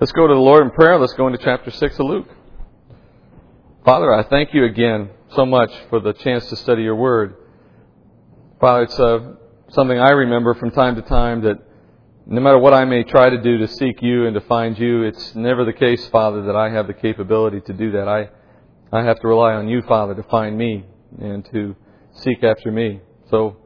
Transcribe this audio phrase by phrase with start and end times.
[0.00, 0.96] Let's go to the Lord in prayer.
[0.96, 2.28] Let's go into chapter 6 of Luke.
[3.84, 7.34] Father, I thank you again so much for the chance to study your word.
[8.60, 9.32] Father, it's uh,
[9.70, 11.58] something I remember from time to time that
[12.26, 15.02] no matter what I may try to do to seek you and to find you,
[15.02, 18.06] it's never the case, Father, that I have the capability to do that.
[18.06, 18.28] I,
[18.96, 20.86] I have to rely on you, Father, to find me
[21.20, 21.74] and to
[22.12, 23.00] seek after me.
[23.30, 23.56] So,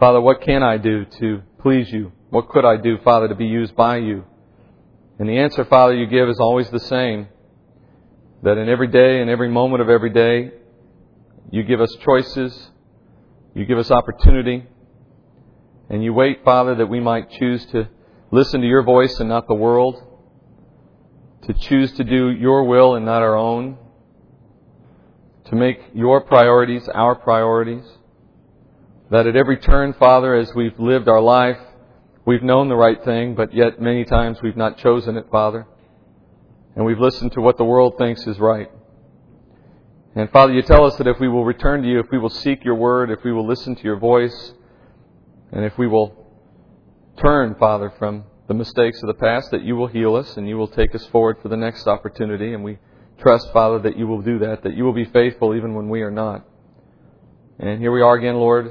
[0.00, 2.12] Father, what can I do to please you?
[2.30, 4.24] What could I do, Father, to be used by you?
[5.18, 7.28] And the answer, Father, you give is always the same.
[8.42, 10.50] That in every day and every moment of every day,
[11.50, 12.70] you give us choices,
[13.54, 14.66] you give us opportunity,
[15.88, 17.88] and you wait, Father, that we might choose to
[18.30, 20.02] listen to your voice and not the world,
[21.46, 23.78] to choose to do your will and not our own,
[25.46, 27.84] to make your priorities our priorities.
[29.10, 31.58] That at every turn, Father, as we've lived our life,
[32.24, 35.66] we've known the right thing, but yet many times we've not chosen it, Father.
[36.76, 38.70] And we've listened to what the world thinks is right.
[40.16, 42.30] And Father, you tell us that if we will return to you, if we will
[42.30, 44.52] seek your word, if we will listen to your voice,
[45.52, 46.24] and if we will
[47.18, 50.56] turn, Father, from the mistakes of the past, that you will heal us and you
[50.56, 52.54] will take us forward for the next opportunity.
[52.54, 52.78] And we
[53.18, 56.02] trust, Father, that you will do that, that you will be faithful even when we
[56.02, 56.44] are not.
[57.58, 58.70] And here we are again, Lord,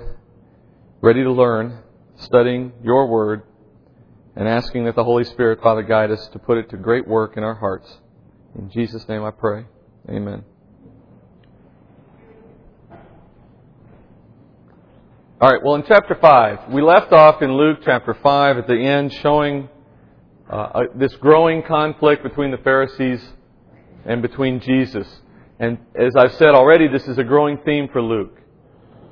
[1.02, 1.83] ready to learn,
[2.18, 3.44] studying your word,
[4.36, 7.38] and asking that the Holy Spirit, Father, guide us to put it to great work
[7.38, 8.00] in our hearts.
[8.58, 9.66] In Jesus' name I pray.
[10.10, 10.44] Amen.
[15.42, 18.76] All right, well, in chapter 5, we left off in Luke chapter 5 at the
[18.76, 19.68] end showing
[20.50, 23.22] uh, this growing conflict between the Pharisees
[24.06, 25.08] and between Jesus.
[25.60, 28.38] And as I've said already, this is a growing theme for Luke.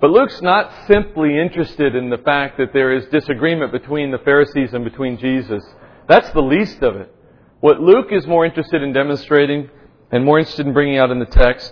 [0.02, 4.74] But Luke's not simply interested in the fact that there is disagreement between the Pharisees
[4.74, 5.64] and between Jesus.
[6.10, 7.14] That's the least of it.
[7.60, 9.70] What Luke is more interested in demonstrating
[10.12, 11.72] and more interested in bringing out in the text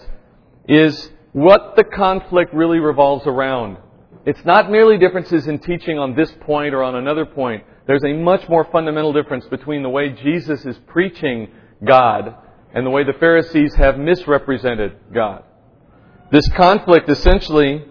[0.68, 3.78] is what the conflict really revolves around.
[4.28, 7.64] It's not merely differences in teaching on this point or on another point.
[7.88, 11.50] There's a much more fundamental difference between the way Jesus is preaching
[11.84, 12.36] God
[12.76, 15.44] and the way the Pharisees have misrepresented God.
[16.32, 17.86] This conflict essentially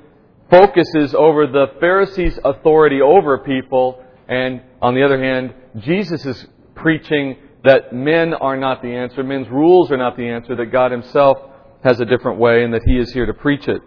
[0.50, 7.36] focuses over the Pharisees' authority over people, and on the other hand, Jesus is preaching
[7.64, 11.38] that men are not the answer, men's rules are not the answer, that God Himself
[11.84, 13.82] has a different way, and that He is here to preach it.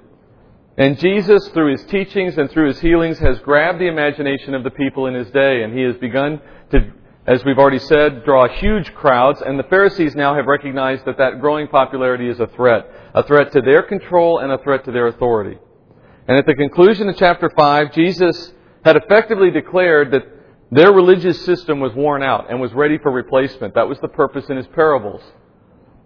[0.78, 4.70] And Jesus, through his teachings and through his healings, has grabbed the imagination of the
[4.72, 6.92] people in his day, and he has begun to,
[7.28, 11.42] as we've already said, draw huge crowds, and the Pharisees now have recognized that that
[11.42, 12.90] growing popularity is a threat.
[13.14, 15.58] A threat to their control and a threat to their authority.
[16.32, 18.54] And at the conclusion of chapter 5, Jesus
[18.86, 20.24] had effectively declared that
[20.72, 23.74] their religious system was worn out and was ready for replacement.
[23.74, 25.22] That was the purpose in his parables.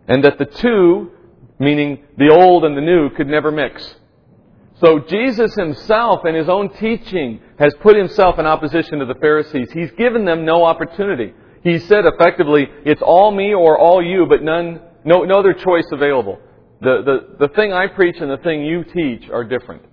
[0.08, 1.12] And that the two,
[1.60, 3.98] meaning the old and the new, could never mix.
[4.80, 9.72] So Jesus himself in his own teaching has put himself in opposition to the Pharisees.
[9.74, 11.36] He's given them no opportunity.
[11.64, 15.86] He said effectively, it's all me or all you, but none, no, no other choice
[15.92, 16.40] available.
[16.82, 19.84] The, the, the thing I preach and the thing you teach are different.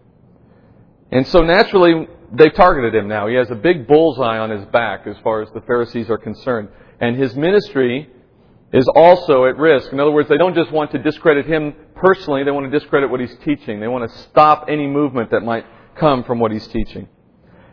[1.13, 3.29] And so naturally, they've targeted him now.
[3.29, 6.71] He has a big bullseye on his back as far as the Pharisees are concerned.
[7.01, 8.09] And his ministry
[8.73, 9.93] is also at risk.
[9.93, 13.11] In other words, they don't just want to discredit him personally, they want to discredit
[13.11, 13.79] what he's teaching.
[13.79, 17.09] They want to stop any movement that might come from what he's teaching.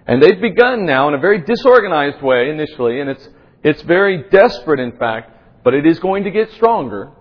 [0.06, 3.30] And they've begun now in a very disorganized way initially, and it's,
[3.64, 5.32] it's very desperate in fact,
[5.64, 7.12] but it is going to get stronger.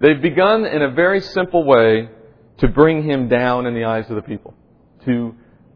[0.00, 2.08] They've begun in a very simple way
[2.58, 4.54] to bring him down in the eyes of the people,
[5.04, 5.34] to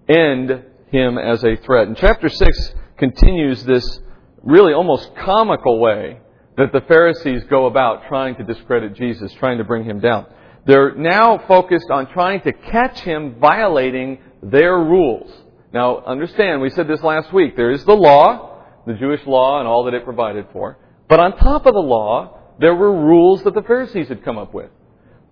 [0.08, 1.88] end him as a threat.
[1.88, 4.00] And chapter 6 continues this
[4.42, 6.20] really almost comical way
[6.56, 10.26] that the Pharisees go about trying to discredit Jesus, trying to bring him down.
[10.66, 15.30] They're now focused on trying to catch him violating their rules.
[15.72, 17.56] Now, understand, we said this last week.
[17.56, 20.78] There is the law, the Jewish law, and all that it provided for.
[21.08, 24.54] But on top of the law, there were rules that the Pharisees had come up
[24.54, 24.70] with.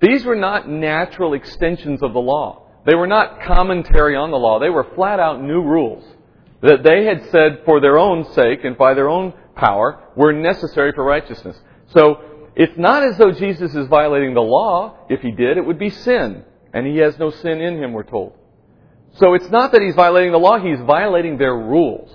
[0.01, 2.62] These were not natural extensions of the law.
[2.85, 4.59] They were not commentary on the law.
[4.59, 6.05] They were flat out new rules
[6.63, 10.93] that they had said for their own sake and by their own power were necessary
[10.93, 11.57] for righteousness.
[11.89, 12.21] So
[12.55, 14.97] it's not as though Jesus is violating the law.
[15.09, 16.45] If he did, it would be sin.
[16.73, 18.35] And he has no sin in him, we're told.
[19.15, 22.11] So it's not that he's violating the law, he's violating their rules.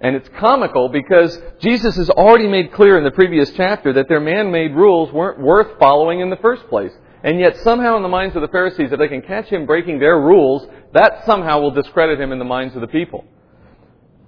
[0.00, 4.20] And it's comical because Jesus has already made clear in the previous chapter that their
[4.20, 6.92] man-made rules weren't worth following in the first place.
[7.24, 9.98] And yet somehow in the minds of the Pharisees, if they can catch him breaking
[9.98, 13.24] their rules, that somehow will discredit him in the minds of the people.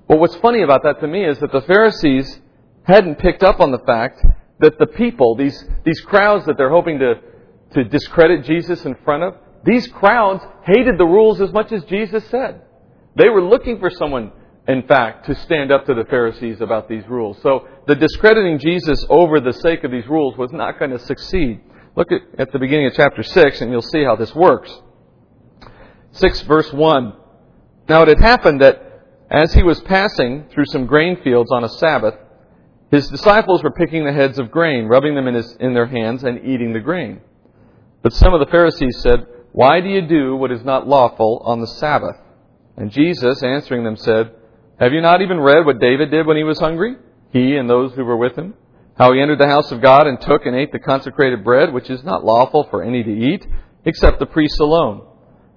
[0.08, 2.40] But what's funny about that to me is that the Pharisees
[2.84, 4.24] hadn't picked up on the fact
[4.60, 7.14] that the people, these, these crowds that they're hoping to,
[7.74, 12.24] to discredit Jesus in front of, these crowds hated the rules as much as Jesus
[12.30, 12.62] said.
[13.16, 14.32] They were looking for someone,
[14.66, 17.40] in fact, to stand up to the Pharisees about these rules.
[17.42, 21.60] So the discrediting Jesus over the sake of these rules was not going to succeed.
[21.98, 24.72] Look at, at the beginning of chapter 6 and you'll see how this works.
[26.12, 27.12] 6 verse 1.
[27.88, 28.84] Now it had happened that
[29.28, 32.14] as he was passing through some grain fields on a Sabbath,
[32.92, 36.22] his disciples were picking the heads of grain, rubbing them in, his, in their hands,
[36.22, 37.20] and eating the grain.
[38.02, 41.60] But some of the Pharisees said, Why do you do what is not lawful on
[41.60, 42.16] the Sabbath?
[42.76, 44.30] And Jesus, answering them, said,
[44.78, 46.94] Have you not even read what David did when he was hungry?
[47.32, 48.54] He and those who were with him?
[48.98, 51.88] How he entered the house of God and took and ate the consecrated bread, which
[51.88, 53.46] is not lawful for any to eat,
[53.84, 55.06] except the priests alone,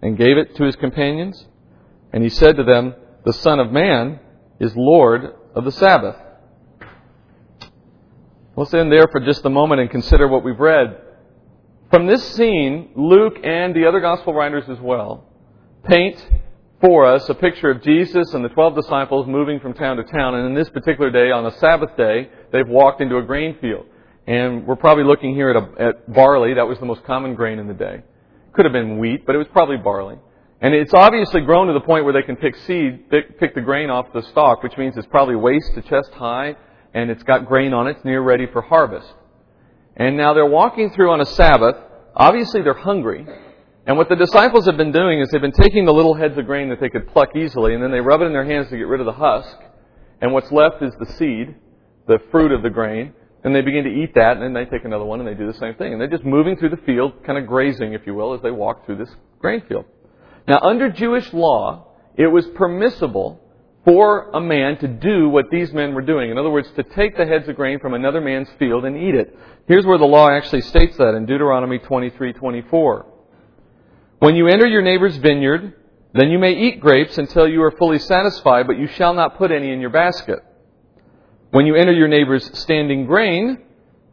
[0.02, 1.48] and gave it to his companions?
[2.14, 2.94] And he said to them,
[3.26, 4.20] The Son of Man
[4.60, 6.18] is Lord of the Sabbath.
[8.56, 11.02] Let's end there for just a moment and consider what we've read.
[11.90, 15.26] From this scene, Luke and the other gospel writers as well
[15.84, 16.24] paint
[16.80, 20.36] for us a picture of Jesus and the 12 disciples moving from town to town.
[20.36, 23.86] And in this particular day, on a Sabbath day, they've walked into a grain field.
[24.27, 26.53] And we're probably looking here at, a, at barley.
[26.53, 28.01] That was the most common grain in the day.
[28.53, 30.18] Could have been wheat, but it was probably barley.
[30.62, 33.62] And it's obviously grown to the point where they can pick seed, pick, pick the
[33.62, 36.56] grain off the stalk, which means it's probably waist to chest high,
[36.94, 37.98] and it's got grain on it.
[37.98, 39.12] It's near ready for harvest.
[39.97, 41.75] And now they're walking through on a Sabbath.
[42.15, 43.25] Obviously they're hungry.
[43.88, 46.45] And what the disciples have been doing is they've been taking the little heads of
[46.45, 48.77] grain that they could pluck easily, and then they rub it in their hands to
[48.77, 49.57] get rid of the husk.
[50.21, 51.56] And what's left is the seed,
[52.07, 53.13] the fruit of the grain.
[53.44, 55.48] And they begin to eat that, and then they take another one and they do
[55.51, 55.94] the same thing.
[55.94, 58.51] And they're just moving through the field, kind of grazing, if you will, as they
[58.51, 59.09] walk through this
[59.39, 59.86] grain field.
[60.48, 63.42] Now, under Jewish law, it was permissible
[63.83, 66.30] for a man to do what these men were doing.
[66.30, 69.15] In other words, to take the heads of grain from another man's field and eat
[69.15, 69.36] it.
[69.68, 73.06] Here's where the law actually states that in Deuteronomy 23:24.
[74.19, 75.74] When you enter your neighbor's vineyard,
[76.13, 79.51] then you may eat grapes until you are fully satisfied, but you shall not put
[79.51, 80.39] any in your basket.
[81.51, 83.57] When you enter your neighbor's standing grain,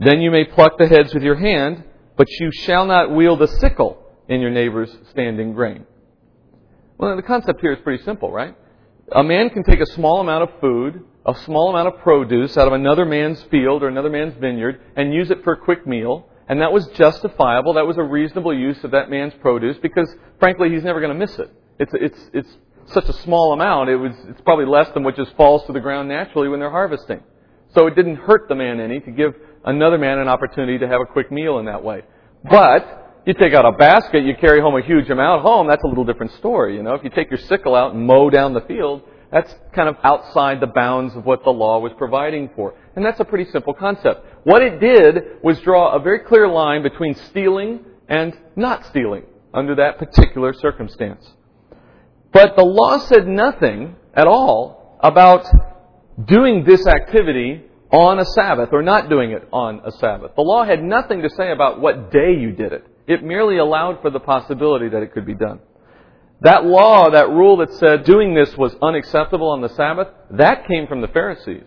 [0.00, 1.84] then you may pluck the heads with your hand,
[2.16, 5.86] but you shall not wield a sickle in your neighbor's standing grain.
[6.98, 8.56] Well, the concept here is pretty simple, right?
[9.12, 12.66] A man can take a small amount of food, a small amount of produce out
[12.66, 16.28] of another man's field or another man's vineyard, and use it for a quick meal,
[16.48, 17.74] and that was justifiable.
[17.74, 21.26] That was a reasonable use of that man's produce because, frankly, he's never going to
[21.26, 21.52] miss it.
[21.78, 22.56] It's, it's, it's
[22.92, 25.80] such a small amount, it was, it's probably less than what just falls to the
[25.80, 27.20] ground naturally when they're harvesting.
[27.74, 31.00] So it didn't hurt the man any to give another man an opportunity to have
[31.00, 32.02] a quick meal in that way.
[32.48, 35.86] But you take out a basket, you carry home a huge amount home, that's a
[35.86, 36.76] little different story.
[36.76, 39.88] You know, if you take your sickle out and mow down the field, that's kind
[39.88, 42.74] of outside the bounds of what the law was providing for.
[42.96, 44.24] And that's a pretty simple concept.
[44.44, 49.74] What it did was draw a very clear line between stealing and not stealing under
[49.74, 51.30] that particular circumstance.
[52.32, 55.46] But the law said nothing at all about
[56.26, 60.32] doing this activity on a Sabbath or not doing it on a Sabbath.
[60.36, 62.84] The law had nothing to say about what day you did it.
[63.06, 65.60] It merely allowed for the possibility that it could be done.
[66.42, 70.86] That law, that rule that said doing this was unacceptable on the Sabbath, that came
[70.86, 71.64] from the Pharisees.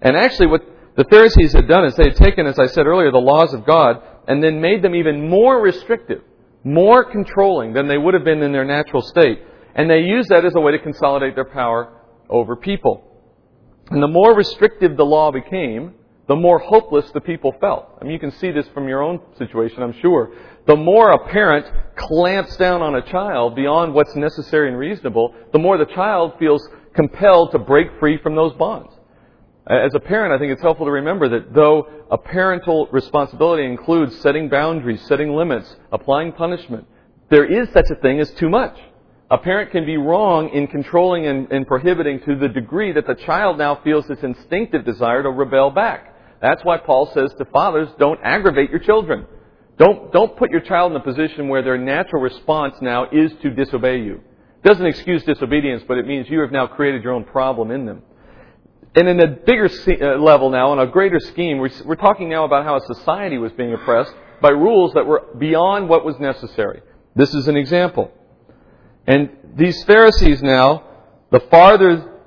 [0.00, 0.62] And actually what
[0.96, 3.66] the Pharisees had done is they had taken, as I said earlier, the laws of
[3.66, 6.22] God and then made them even more restrictive,
[6.64, 9.40] more controlling than they would have been in their natural state.
[9.74, 11.92] And they use that as a way to consolidate their power
[12.28, 13.04] over people.
[13.90, 15.94] And the more restrictive the law became,
[16.28, 17.88] the more hopeless the people felt.
[18.00, 20.34] I mean, you can see this from your own situation, I'm sure.
[20.66, 25.58] The more a parent clamps down on a child beyond what's necessary and reasonable, the
[25.58, 28.92] more the child feels compelled to break free from those bonds.
[29.66, 34.18] As a parent, I think it's helpful to remember that though a parental responsibility includes
[34.20, 36.86] setting boundaries, setting limits, applying punishment,
[37.30, 38.78] there is such a thing as too much.
[39.30, 43.14] A parent can be wrong in controlling and, and, prohibiting to the degree that the
[43.14, 46.14] child now feels this instinctive desire to rebel back.
[46.40, 49.26] That's why Paul says to fathers, don't aggravate your children.
[49.76, 53.50] Don't, don't put your child in a position where their natural response now is to
[53.50, 54.22] disobey you.
[54.64, 57.84] It doesn't excuse disobedience, but it means you have now created your own problem in
[57.84, 58.02] them.
[58.94, 62.44] And in a bigger uh, level now, on a greater scheme, we're, we're talking now
[62.44, 66.80] about how a society was being oppressed by rules that were beyond what was necessary.
[67.14, 68.10] This is an example.
[69.08, 70.84] And these Pharisees now,
[71.32, 72.18] the farther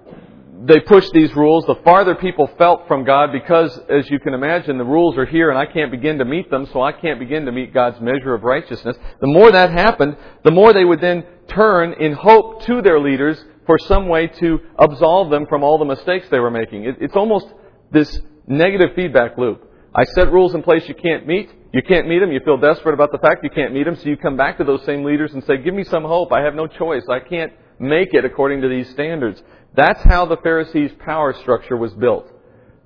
[0.63, 4.77] they pushed these rules, the farther people felt from God because, as you can imagine,
[4.77, 7.45] the rules are here and I can't begin to meet them, so I can't begin
[7.45, 8.95] to meet God's measure of righteousness.
[9.19, 13.43] The more that happened, the more they would then turn in hope to their leaders
[13.65, 16.83] for some way to absolve them from all the mistakes they were making.
[16.99, 17.47] It's almost
[17.91, 19.67] this negative feedback loop.
[19.95, 21.49] I set rules in place you can't meet.
[21.73, 22.31] You can't meet them.
[22.31, 24.63] You feel desperate about the fact you can't meet them, so you come back to
[24.63, 26.31] those same leaders and say, Give me some hope.
[26.31, 27.03] I have no choice.
[27.09, 29.41] I can't make it according to these standards.
[29.75, 32.27] That's how the Pharisees' power structure was built.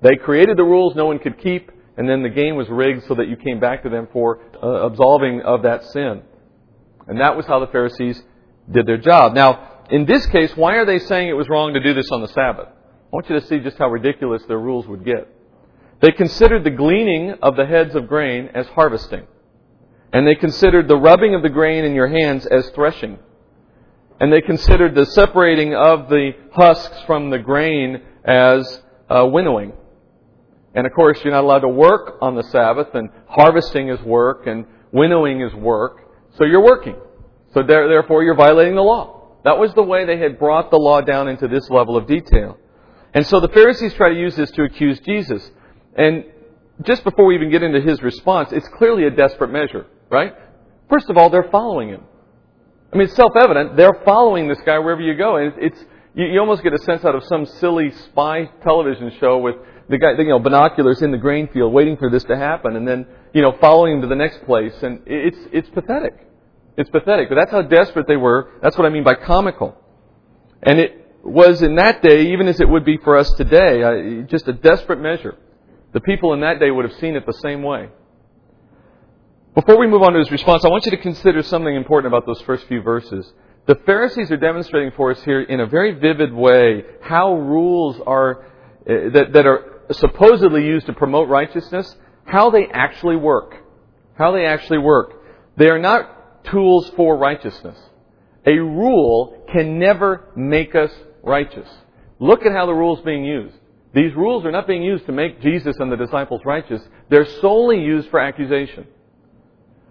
[0.02, 3.14] They created the rules no one could keep, and then the game was rigged so
[3.14, 6.22] that you came back to them for uh, absolving of that sin.
[7.08, 8.22] And that was how the Pharisees
[8.70, 9.34] did their job.
[9.34, 12.20] Now, in this case, why are they saying it was wrong to do this on
[12.20, 12.68] the Sabbath?
[12.68, 15.28] I want you to see just how ridiculous their rules would get.
[16.00, 19.26] They considered the gleaning of the heads of grain as harvesting.
[20.12, 23.18] And they considered the rubbing of the grain in your hands as threshing.
[24.20, 29.72] And they considered the separating of the husks from the grain as uh, winnowing.
[30.74, 34.46] And of course, you're not allowed to work on the Sabbath, and harvesting is work,
[34.46, 36.02] and winnowing is work.
[36.36, 36.96] So you're working.
[37.54, 39.38] So therefore, you're violating the law.
[39.44, 42.58] That was the way they had brought the law down into this level of detail.
[43.14, 45.50] And so the Pharisees try to use this to accuse Jesus.
[45.96, 46.24] And
[46.82, 50.34] just before we even get into his response, it's clearly a desperate measure, right?
[50.90, 52.02] First of all, they're following him.
[52.92, 53.76] I mean, it's self-evident.
[53.76, 55.36] They're following this guy wherever you go.
[55.36, 55.78] And it's,
[56.14, 59.56] you, almost get a sense out of some silly spy television show with
[59.88, 62.86] the guy, you know, binoculars in the grain field waiting for this to happen and
[62.86, 64.74] then, you know, following him to the next place.
[64.82, 66.26] And it's, it's pathetic.
[66.76, 67.28] It's pathetic.
[67.28, 68.50] But that's how desperate they were.
[68.62, 69.76] That's what I mean by comical.
[70.62, 74.46] And it was in that day, even as it would be for us today, just
[74.46, 75.36] a desperate measure.
[75.92, 77.88] The people in that day would have seen it the same way.
[79.54, 82.26] Before we move on to his response, I want you to consider something important about
[82.26, 83.32] those first few verses.
[83.66, 88.44] The Pharisees are demonstrating for us here in a very vivid way how rules are
[88.88, 93.56] uh, that, that are supposedly used to promote righteousness, how they actually work.
[94.18, 95.14] How they actually work.
[95.56, 97.78] They are not tools for righteousness.
[98.46, 101.68] A rule can never make us righteous.
[102.18, 103.56] Look at how the rule's being used.
[103.94, 106.82] These rules are not being used to make Jesus and the disciples righteous.
[107.08, 108.86] They're solely used for accusation.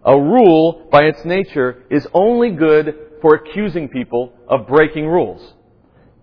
[0.03, 5.53] A rule, by its nature, is only good for accusing people of breaking rules.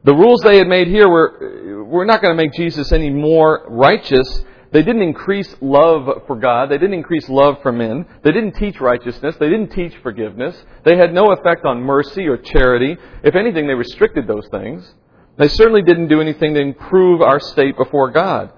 [0.05, 3.67] The rules they had made here were, were not going to make Jesus any more
[3.69, 4.45] righteous.
[4.73, 6.71] They didn't increase love for God.
[6.71, 8.07] They didn't increase love for men.
[8.23, 9.37] They didn't teach righteousness.
[9.39, 10.57] They didn't teach forgiveness.
[10.85, 12.97] They had no effect on mercy or charity.
[13.23, 14.95] If anything, they restricted those things.
[15.37, 18.53] They certainly didn't do anything to improve our state before God.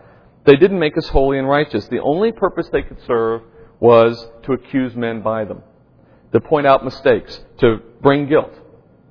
[0.45, 1.87] They didn't make us holy and righteous.
[1.87, 3.43] The only purpose they could serve
[3.81, 5.62] was to accuse men by them,
[6.33, 8.52] to point out mistakes, to bring guilt,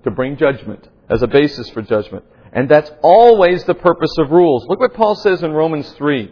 [0.03, 2.25] to bring judgment as a basis for judgment.
[2.51, 4.67] And that's always the purpose of rules.
[4.67, 6.31] Look what Paul says in Romans 3.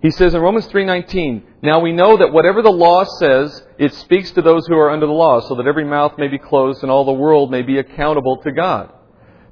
[0.00, 4.32] He says in Romans 3:19, "Now we know that whatever the law says, it speaks
[4.32, 6.90] to those who are under the law, so that every mouth may be closed and
[6.90, 8.90] all the world may be accountable to God."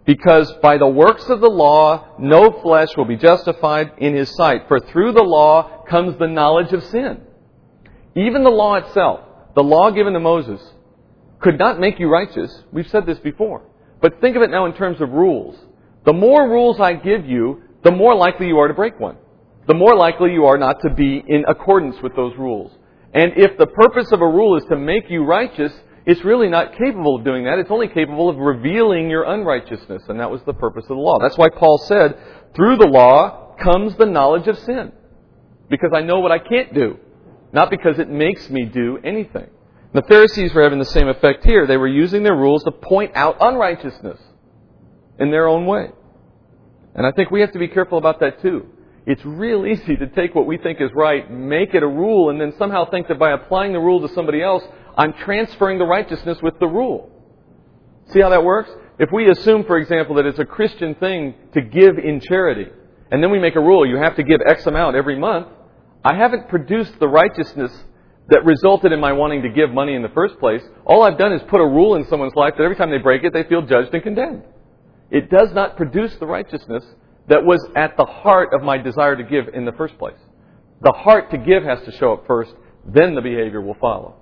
[0.06, 4.66] Because by the works of the law, no flesh will be justified in his sight.
[4.66, 7.20] For through the law comes the knowledge of sin.
[8.16, 9.20] Even the law itself,
[9.54, 10.60] the law given to Moses,
[11.38, 12.62] could not make you righteous.
[12.72, 13.62] We've said this before.
[14.00, 15.56] But think of it now in terms of rules.
[16.04, 19.16] The more rules I give you, the more likely you are to break one.
[19.66, 22.72] The more likely you are not to be in accordance with those rules.
[23.12, 25.72] And if the purpose of a rule is to make you righteous,
[26.10, 27.60] it's really not capable of doing that.
[27.60, 30.02] It's only capable of revealing your unrighteousness.
[30.08, 31.20] And that was the purpose of the law.
[31.20, 32.18] That's why Paul said,
[32.56, 34.90] through the law comes the knowledge of sin.
[35.68, 36.98] Because I know what I can't do.
[37.52, 39.50] Not because it makes me do anything.
[39.94, 41.68] The Pharisees were having the same effect here.
[41.68, 44.18] They were using their rules to point out unrighteousness
[45.20, 45.90] in their own way.
[46.96, 48.66] And I think we have to be careful about that too.
[49.06, 52.40] It's real easy to take what we think is right, make it a rule, and
[52.40, 54.64] then somehow think that by applying the rule to somebody else,
[55.00, 57.10] I'm transferring the righteousness with the rule.
[58.12, 58.70] See how that works?
[58.98, 62.66] If we assume, for example, that it's a Christian thing to give in charity,
[63.10, 65.46] and then we make a rule, you have to give X amount every month,
[66.04, 67.72] I haven't produced the righteousness
[68.28, 70.60] that resulted in my wanting to give money in the first place.
[70.84, 73.24] All I've done is put a rule in someone's life that every time they break
[73.24, 74.42] it, they feel judged and condemned.
[75.10, 76.84] It does not produce the righteousness
[77.28, 80.18] that was at the heart of my desire to give in the first place.
[80.82, 82.52] The heart to give has to show up first,
[82.84, 84.19] then the behavior will follow.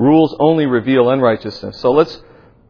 [0.00, 1.78] Rules only reveal unrighteousness.
[1.78, 2.22] So let's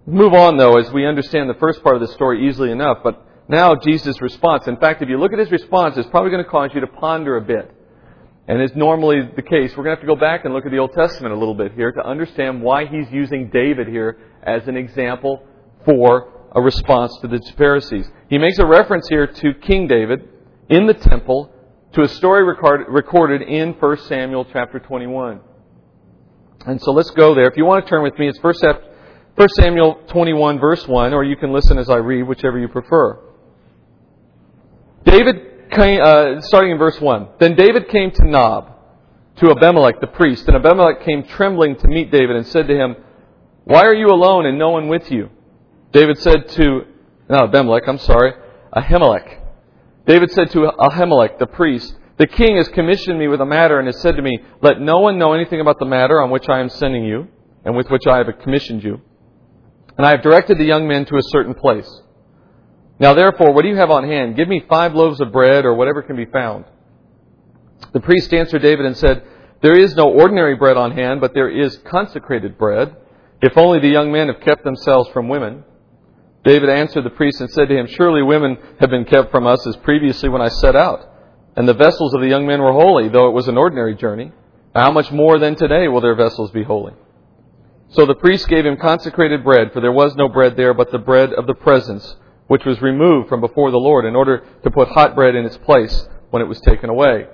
[0.04, 2.98] move on, though, as we understand the first part of the story easily enough.
[3.04, 4.66] But now Jesus' response.
[4.66, 6.88] In fact, if you look at his response, it's probably going to cause you to
[6.88, 7.70] ponder a bit.
[8.48, 10.72] And as normally the case, we're going to have to go back and look at
[10.72, 14.66] the Old Testament a little bit here to understand why he's using David here as
[14.66, 15.40] an example
[15.84, 18.10] for a response to the Pharisees.
[18.28, 20.28] He makes a reference here to King David
[20.68, 21.52] in the temple
[21.92, 25.42] to a story recorded in 1 Samuel chapter 21.
[26.66, 27.48] And so let's go there.
[27.48, 28.54] If you want to turn with me, it's 1
[29.56, 33.18] Samuel 21 verse 1, or you can listen as I read, whichever you prefer.
[35.04, 37.28] David came, uh, starting in verse 1.
[37.38, 38.76] Then David came to Nob,
[39.36, 40.46] to Abimelech the priest.
[40.48, 42.96] And Abimelech came trembling to meet David and said to him,
[43.64, 45.30] Why are you alone and no one with you?
[45.92, 46.82] David said to,
[47.28, 48.34] no, Abimelech, I'm sorry,
[48.74, 49.38] Ahimelech.
[50.06, 53.88] David said to Ahimelech the priest, The king has commissioned me with a matter and
[53.88, 56.60] has said to me, Let no one know anything about the matter on which I
[56.60, 57.28] am sending you
[57.64, 59.00] and with which I have commissioned you.
[59.96, 61.90] And I have directed the young men to a certain place.
[62.98, 64.36] Now therefore, what do you have on hand?
[64.36, 66.66] Give me five loaves of bread or whatever can be found.
[67.94, 69.24] The priest answered David and said,
[69.62, 72.94] There is no ordinary bread on hand, but there is consecrated bread,
[73.40, 75.64] if only the young men have kept themselves from women.
[76.44, 79.66] David answered the priest and said to him, Surely women have been kept from us
[79.66, 81.06] as previously when I set out,
[81.56, 84.32] and the vessels of the young men were holy, though it was an ordinary journey.
[84.74, 86.92] How much more than today will their vessels be holy?
[87.88, 90.98] So the priest gave him consecrated bread, for there was no bread there but the
[90.98, 92.16] bread of the presence,
[92.46, 95.58] which was removed from before the Lord, in order to put hot bread in its
[95.58, 97.26] place when it was taken away.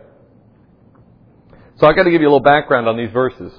[1.76, 3.52] So I've got to give you a little background on these verses.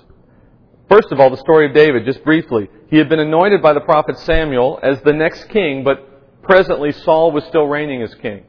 [0.90, 2.68] First of all, the story of David, just briefly.
[2.90, 7.32] He had been anointed by the prophet Samuel as the next king, but presently Saul
[7.32, 8.44] was still reigning as king.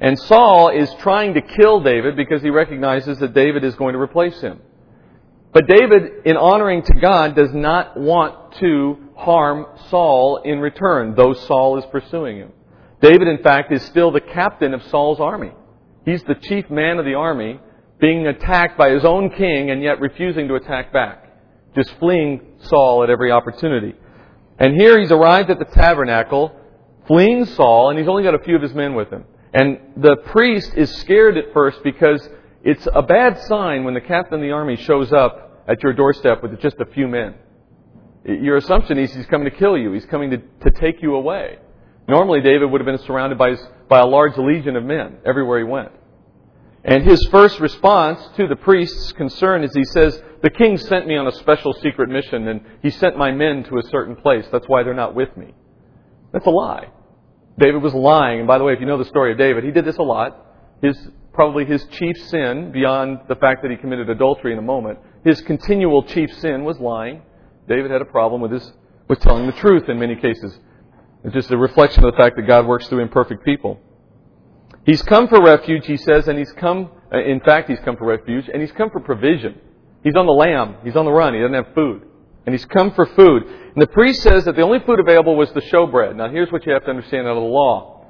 [0.00, 4.00] And Saul is trying to kill David because he recognizes that David is going to
[4.00, 4.60] replace him.
[5.52, 11.32] But David, in honoring to God, does not want to harm Saul in return, though
[11.32, 12.52] Saul is pursuing him.
[13.00, 15.52] David, in fact, is still the captain of Saul's army.
[16.04, 17.60] He's the chief man of the army,
[18.00, 21.24] being attacked by his own king and yet refusing to attack back,
[21.74, 23.94] just fleeing Saul at every opportunity.
[24.58, 26.54] And here he's arrived at the tabernacle,
[27.06, 29.24] fleeing Saul, and he's only got a few of his men with him.
[29.52, 32.26] And the priest is scared at first because
[32.62, 36.42] it's a bad sign when the captain of the army shows up at your doorstep
[36.42, 37.34] with just a few men.
[38.24, 39.92] Your assumption is he's coming to kill you.
[39.92, 41.58] He's coming to, to take you away.
[42.08, 45.58] Normally, David would have been surrounded by, his, by a large legion of men everywhere
[45.58, 45.92] he went.
[46.84, 51.16] And his first response to the priest's concern is he says, The king sent me
[51.16, 54.46] on a special secret mission, and he sent my men to a certain place.
[54.50, 55.54] That's why they're not with me.
[56.32, 56.88] That's a lie.
[57.58, 58.38] David was lying.
[58.38, 60.02] And by the way, if you know the story of David, he did this a
[60.02, 60.46] lot.
[60.80, 60.96] His,
[61.32, 65.40] probably his chief sin, beyond the fact that he committed adultery in a moment, his
[65.42, 67.22] continual chief sin was lying.
[67.68, 68.72] David had a problem with his,
[69.08, 70.58] with telling the truth in many cases.
[71.24, 73.80] It's just a reflection of the fact that God works through imperfect people.
[74.86, 78.06] He's come for refuge, he says, and he's come, uh, in fact, he's come for
[78.06, 79.60] refuge, and he's come for provision.
[80.02, 80.76] He's on the lam.
[80.84, 81.34] He's on the run.
[81.34, 82.06] He doesn't have food.
[82.46, 83.42] And he's come for food.
[83.44, 86.16] And the priest says that the only food available was the showbread.
[86.16, 88.06] Now here's what you have to understand out of the law.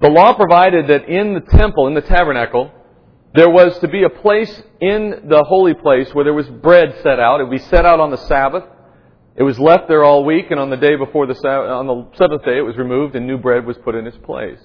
[0.00, 2.70] The law provided that in the temple, in the tabernacle,
[3.34, 7.20] there was to be a place in the holy place where there was bread set
[7.20, 7.40] out.
[7.40, 8.64] It would be set out on the Sabbath.
[9.36, 12.08] It was left there all week, and on the day before the Sabbath, on the
[12.16, 14.58] seventh day, it was removed, and new bread was put in its place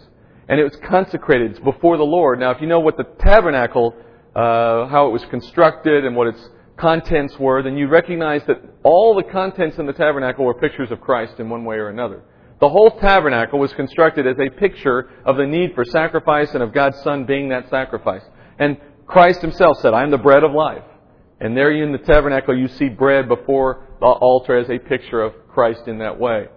[0.48, 2.40] and it was consecrated before the Lord.
[2.40, 3.96] Now, if you know what the tabernacle,
[4.36, 9.16] uh, how it was constructed and what its contents were, then you recognize that all
[9.16, 12.24] the contents in the tabernacle were pictures of Christ in one way or another.
[12.60, 16.74] The whole tabernacle was constructed as a picture of the need for sacrifice and of
[16.74, 18.24] God's Son being that sacrifice.
[18.60, 20.84] And Christ himself said, I am the bread of life.
[21.40, 25.34] And there in the tabernacle you see bread before the altar as a picture of
[25.50, 26.48] Christ in that way.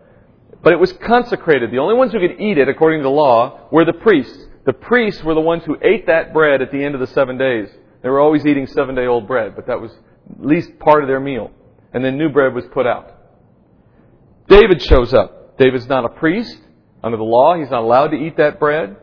[0.63, 1.71] But it was consecrated.
[1.71, 4.47] The only ones who could eat it, according to the law, were the priests.
[4.67, 7.39] The priests were the ones who ate that bread at the end of the seven
[7.39, 7.69] days.
[8.03, 9.93] They were always eating seven day old bread, but that was
[10.39, 11.51] least part of their meal.
[11.93, 13.15] And then new bread was put out.
[14.49, 15.59] David shows up.
[15.59, 16.57] David's not a priest.
[17.03, 18.97] Under the law, he's not allowed to eat that bread.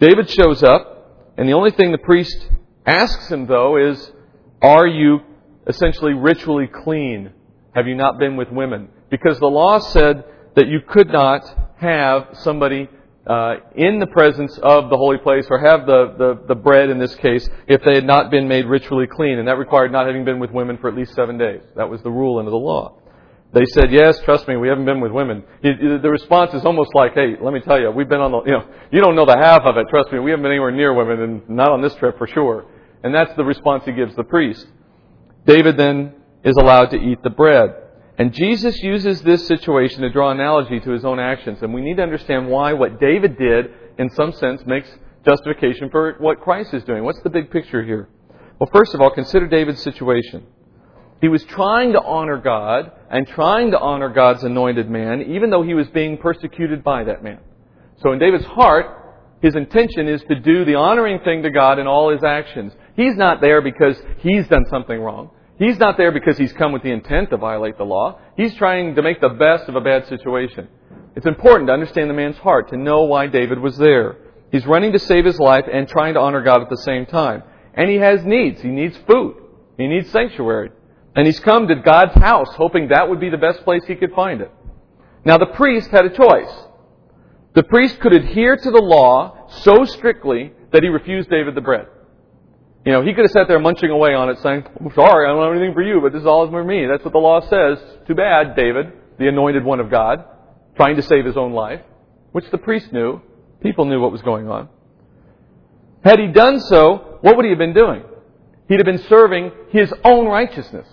[0.00, 2.48] David shows up, and the only thing the priest
[2.84, 4.12] asks him, though, is,
[4.60, 5.20] Are you
[5.66, 7.32] essentially ritually clean?
[7.74, 8.88] Have you not been with women?
[9.10, 10.24] Because the law said
[10.56, 11.42] that you could not
[11.76, 12.88] have somebody
[13.26, 16.98] uh, in the presence of the holy place or have the, the, the bread in
[16.98, 19.38] this case if they had not been made ritually clean.
[19.38, 21.62] And that required not having been with women for at least seven days.
[21.76, 23.00] That was the rule under the law.
[23.54, 25.44] They said, yes, trust me, we haven't been with women.
[25.62, 28.50] The response is almost like, hey, let me tell you, we've been on the, you
[28.50, 30.92] know, you don't know the half of it, trust me, we haven't been anywhere near
[30.92, 32.66] women and not on this trip for sure.
[33.04, 34.66] And that's the response he gives the priest.
[35.46, 37.83] David then is allowed to eat the bread.
[38.16, 41.58] And Jesus uses this situation to draw analogy to his own actions.
[41.62, 44.88] And we need to understand why what David did, in some sense, makes
[45.26, 47.02] justification for what Christ is doing.
[47.02, 48.08] What's the big picture here?
[48.58, 50.46] Well, first of all, consider David's situation.
[51.20, 55.62] He was trying to honor God and trying to honor God's anointed man, even though
[55.62, 57.40] he was being persecuted by that man.
[58.02, 58.86] So in David's heart,
[59.40, 62.72] his intention is to do the honoring thing to God in all his actions.
[62.96, 65.30] He's not there because he's done something wrong.
[65.58, 68.18] He's not there because he's come with the intent to violate the law.
[68.36, 70.68] He's trying to make the best of a bad situation.
[71.14, 74.16] It's important to understand the man's heart, to know why David was there.
[74.50, 77.44] He's running to save his life and trying to honor God at the same time.
[77.74, 78.60] And he has needs.
[78.62, 79.36] He needs food.
[79.76, 80.70] He needs sanctuary.
[81.16, 84.12] And he's come to God's house hoping that would be the best place he could
[84.12, 84.50] find it.
[85.24, 86.52] Now the priest had a choice.
[87.54, 91.86] The priest could adhere to the law so strictly that he refused David the bread.
[92.84, 95.32] You know, he could have sat there munching away on it saying, I'm sorry, I
[95.32, 96.86] don't have anything for you, but this is all for me.
[96.86, 97.78] That's what the law says.
[98.06, 100.24] Too bad, David, the anointed one of God,
[100.76, 101.80] trying to save his own life,
[102.32, 103.22] which the priest knew.
[103.62, 104.68] People knew what was going on.
[106.04, 108.02] Had he done so, what would he have been doing?
[108.68, 110.86] He'd have been serving his own righteousness.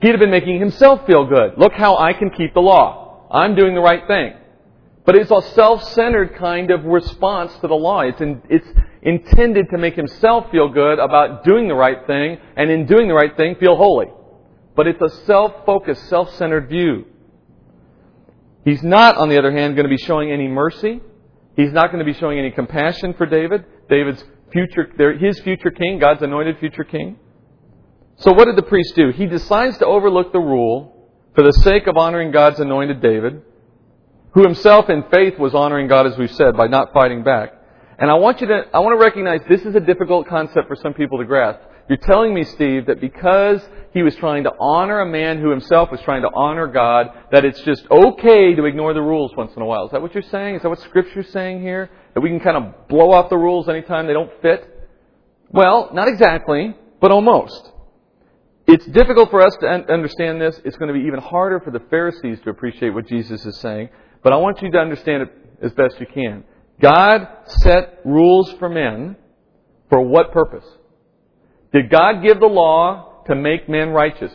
[0.00, 1.52] He'd have been making himself feel good.
[1.56, 3.28] Look how I can keep the law.
[3.30, 4.34] I'm doing the right thing.
[5.04, 8.00] But it's a self-centered kind of response to the law.
[8.00, 8.66] It's, in, it's
[9.02, 13.14] intended to make himself feel good about doing the right thing, and in doing the
[13.14, 14.06] right thing, feel holy.
[14.74, 17.06] But it's a self-focused, self-centered view.
[18.64, 21.00] He's not, on the other hand, going to be showing any mercy.
[21.56, 23.64] He's not going to be showing any compassion for David.
[23.88, 24.86] David's future,
[25.18, 27.18] his future king, God's anointed future king.
[28.16, 29.10] So what did the priest do?
[29.10, 33.42] He decides to overlook the rule for the sake of honoring God's anointed David,
[34.32, 37.54] who himself in faith was honoring God, as we've said, by not fighting back.
[37.98, 40.76] And I want you to, I want to recognize this is a difficult concept for
[40.76, 41.60] some people to grasp.
[41.88, 45.90] You're telling me, Steve, that because he was trying to honor a man who himself
[45.90, 49.62] was trying to honor God, that it's just okay to ignore the rules once in
[49.62, 49.86] a while.
[49.86, 50.56] Is that what you're saying?
[50.56, 51.90] Is that what Scripture's saying here?
[52.14, 54.68] That we can kind of blow off the rules anytime they don't fit?
[55.50, 57.72] Well, not exactly, but almost.
[58.66, 60.60] It's difficult for us to understand this.
[60.64, 63.88] It's going to be even harder for the Pharisees to appreciate what Jesus is saying.
[64.22, 65.30] But I want you to understand it
[65.62, 66.44] as best you can.
[66.80, 69.16] God set rules for men
[69.88, 70.64] for what purpose?
[71.72, 74.32] Did God give the law to make men righteous?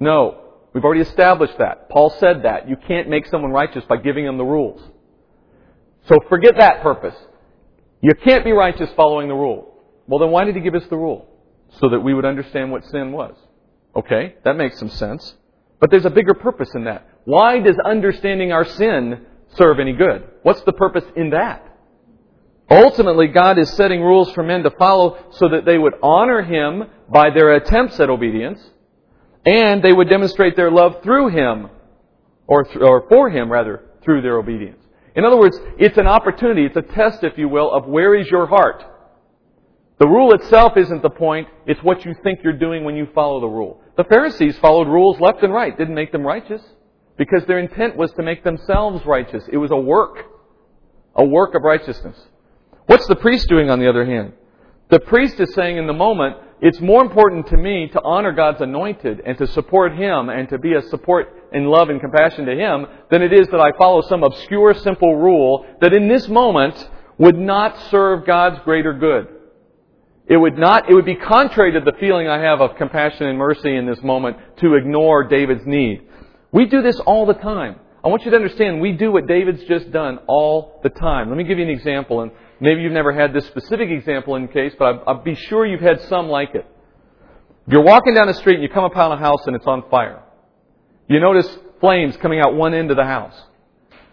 [0.00, 0.38] No.
[0.72, 1.90] We've already established that.
[1.90, 2.68] Paul said that.
[2.68, 4.80] You can't make someone righteous by giving them the rules.
[6.08, 7.14] So forget that purpose.
[8.00, 9.74] You can't be righteous following the rule.
[10.06, 11.28] Well, then why did he give us the rule?
[11.80, 13.34] so that we would understand what sin was.
[13.94, 15.34] Okay, that makes some sense.
[15.80, 17.08] But there's a bigger purpose in that.
[17.24, 20.28] Why does understanding our sin serve any good?
[20.42, 21.68] What's the purpose in that?
[22.70, 26.84] Ultimately, God is setting rules for men to follow so that they would honor Him
[27.08, 28.60] by their attempts at obedience,
[29.44, 31.68] and they would demonstrate their love through Him,
[32.46, 34.78] or, th- or for Him, rather, through their obedience.
[35.14, 38.28] In other words, it's an opportunity, it's a test, if you will, of where is
[38.28, 38.82] your heart.
[39.98, 43.40] The rule itself isn't the point, it's what you think you're doing when you follow
[43.40, 43.82] the rule.
[43.96, 46.62] The Pharisees followed rules left and right, didn't make them righteous,
[47.16, 49.44] because their intent was to make themselves righteous.
[49.50, 50.24] It was a work,
[51.14, 52.16] a work of righteousness.
[52.86, 54.32] What's the priest doing on the other hand?
[54.90, 58.60] The priest is saying in the moment, it's more important to me to honor God's
[58.60, 62.54] anointed and to support Him and to be a support in love and compassion to
[62.54, 66.88] Him than it is that I follow some obscure, simple rule that in this moment
[67.18, 69.28] would not serve God's greater good.
[70.26, 73.38] It would not, it would be contrary to the feeling I have of compassion and
[73.38, 76.02] mercy in this moment to ignore David's need.
[76.52, 77.76] We do this all the time.
[78.04, 81.28] I want you to understand we do what David's just done all the time.
[81.28, 84.48] Let me give you an example, and maybe you've never had this specific example in
[84.48, 86.66] case, but I'll be sure you've had some like it.
[87.66, 89.88] If you're walking down the street and you come upon a house and it's on
[89.88, 90.22] fire,
[91.08, 91.48] you notice
[91.80, 93.40] flames coming out one end of the house.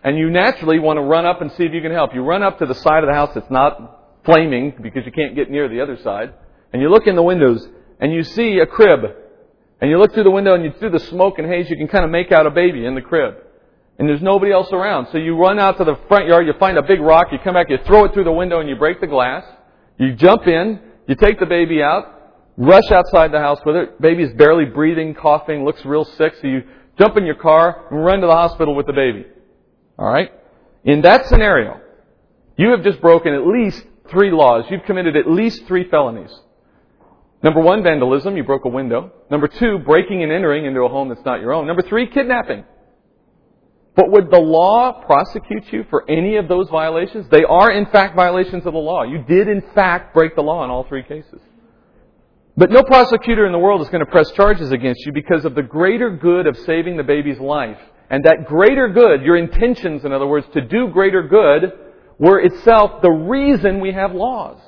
[0.03, 2.13] And you naturally want to run up and see if you can help.
[2.13, 5.35] You run up to the side of the house that's not flaming because you can't
[5.35, 6.33] get near the other side.
[6.71, 7.67] And you look in the windows
[7.99, 9.01] and you see a crib.
[9.81, 11.87] And you look through the window and you, through the smoke and haze, you can
[11.87, 13.35] kind of make out a baby in the crib.
[13.97, 15.07] And there's nobody else around.
[15.11, 17.53] So you run out to the front yard, you find a big rock, you come
[17.53, 19.43] back, you throw it through the window and you break the glass.
[19.97, 22.05] You jump in, you take the baby out,
[22.55, 24.01] rush outside the house with it.
[24.01, 26.63] Baby's barely breathing, coughing, looks real sick, so you
[26.97, 29.25] jump in your car and run to the hospital with the baby.
[29.97, 30.31] Alright?
[30.85, 31.81] In that scenario,
[32.57, 34.65] you have just broken at least three laws.
[34.69, 36.31] You've committed at least three felonies.
[37.41, 38.35] Number one, vandalism.
[38.35, 39.11] You broke a window.
[39.31, 41.67] Number two, breaking and entering into a home that's not your own.
[41.67, 42.65] Number three, kidnapping.
[43.95, 47.27] But would the law prosecute you for any of those violations?
[47.29, 49.03] They are in fact violations of the law.
[49.03, 51.41] You did in fact break the law in all three cases.
[52.55, 55.55] But no prosecutor in the world is going to press charges against you because of
[55.55, 57.79] the greater good of saving the baby's life.
[58.09, 61.71] And that greater good, your intentions, in other words, to do greater good,
[62.17, 64.59] were itself the reason we have laws.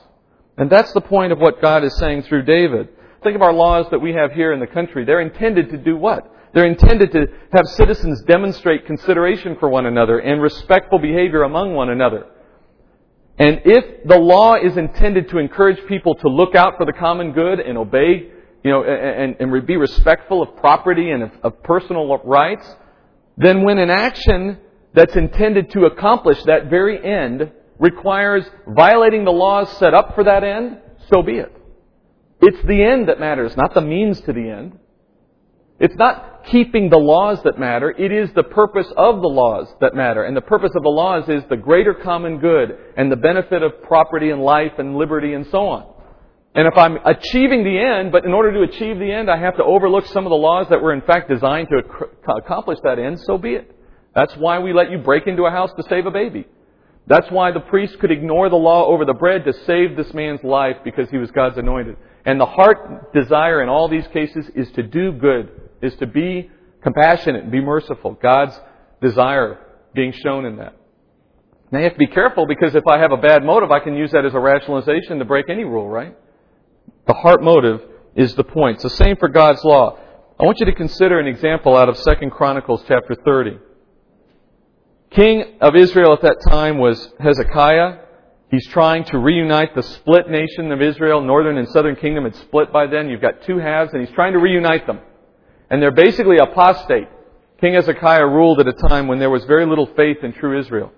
[0.58, 2.90] And that's the point of what God is saying through David.
[3.24, 5.06] Think of our laws that we have here in the country.
[5.06, 6.30] They're intended to do what?
[6.54, 11.90] They're intended to have citizens demonstrate consideration for one another and respectful behavior among one
[11.90, 12.26] another.
[13.38, 17.32] And if the law is intended to encourage people to look out for the common
[17.32, 18.30] good and obey,
[18.64, 22.68] you know, and, and be respectful of property and of, of personal rights,
[23.38, 24.58] then when an action
[24.94, 30.44] that's intended to accomplish that very end requires violating the laws set up for that
[30.44, 30.78] end,
[31.10, 31.52] so be it.
[32.40, 34.78] It's the end that matters, not the means to the end.
[35.80, 37.90] It's not keeping the laws that matter.
[37.90, 40.24] It is the purpose of the laws that matter.
[40.24, 43.82] And the purpose of the laws is the greater common good and the benefit of
[43.82, 45.92] property and life and liberty and so on.
[46.54, 49.58] And if I'm achieving the end, but in order to achieve the end, I have
[49.58, 51.82] to overlook some of the laws that were in fact designed to
[52.36, 53.76] accomplish that end, so be it.
[54.14, 56.46] That's why we let you break into a house to save a baby.
[57.12, 60.42] That's why the priest could ignore the law over the bread to save this man's
[60.46, 61.98] life because he was God's anointed.
[62.24, 66.50] And the heart desire in all these cases is to do good, is to be
[66.82, 68.14] compassionate and be merciful.
[68.14, 68.58] God's
[69.02, 69.60] desire
[69.94, 70.74] being shown in that.
[71.70, 73.94] Now you have to be careful because if I have a bad motive, I can
[73.94, 76.16] use that as a rationalization to break any rule, right?
[77.08, 77.82] The heart motive
[78.16, 78.76] is the point.
[78.76, 79.98] It's the same for God's law.
[80.40, 83.58] I want you to consider an example out of 2 Chronicles chapter 30.
[85.12, 87.98] King of Israel at that time was Hezekiah.
[88.50, 91.22] He's trying to reunite the split nation of Israel.
[91.22, 93.10] Northern and southern kingdom had split by then.
[93.10, 95.00] You've got two halves, and he's trying to reunite them.
[95.70, 97.10] And they're basically apostate.
[97.60, 100.92] King Hezekiah ruled at a time when there was very little faith in true Israel.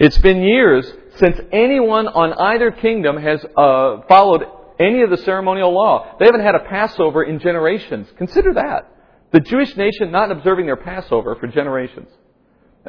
[0.00, 4.44] It's been years since anyone on either kingdom has uh, followed
[4.80, 6.16] any of the ceremonial law.
[6.18, 8.08] They haven't had a Passover in generations.
[8.16, 8.92] Consider that.
[9.32, 12.08] The Jewish nation not observing their Passover for generations.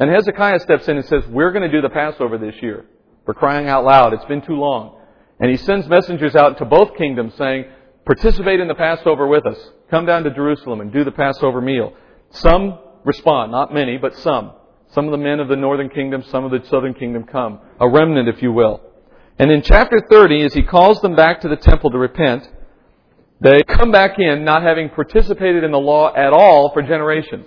[0.00, 2.86] And Hezekiah steps in and says, We're going to do the Passover this year.
[3.26, 4.98] For crying out loud, it's been too long.
[5.38, 7.66] And he sends messengers out to both kingdoms saying,
[8.06, 9.58] Participate in the Passover with us.
[9.90, 11.92] Come down to Jerusalem and do the Passover meal.
[12.30, 14.52] Some respond, not many, but some.
[14.92, 17.60] Some of the men of the northern kingdom, some of the southern kingdom come.
[17.78, 18.80] A remnant, if you will.
[19.38, 22.48] And in chapter 30, as he calls them back to the temple to repent,
[23.40, 27.46] they come back in not having participated in the law at all for generations.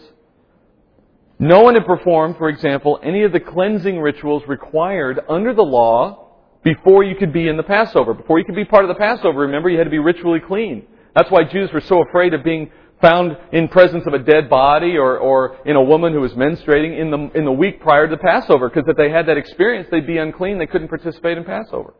[1.44, 6.30] No one had performed, for example, any of the cleansing rituals required under the law
[6.64, 8.14] before you could be in the Passover.
[8.14, 10.88] Before you could be part of the Passover, remember, you had to be ritually clean.
[11.14, 14.96] That's why Jews were so afraid of being found in presence of a dead body
[14.96, 18.16] or, or in a woman who was menstruating in the, in the week prior to
[18.16, 20.60] the Passover, because if they had that experience, they'd be unclean.
[20.60, 21.94] They couldn't participate in Passover.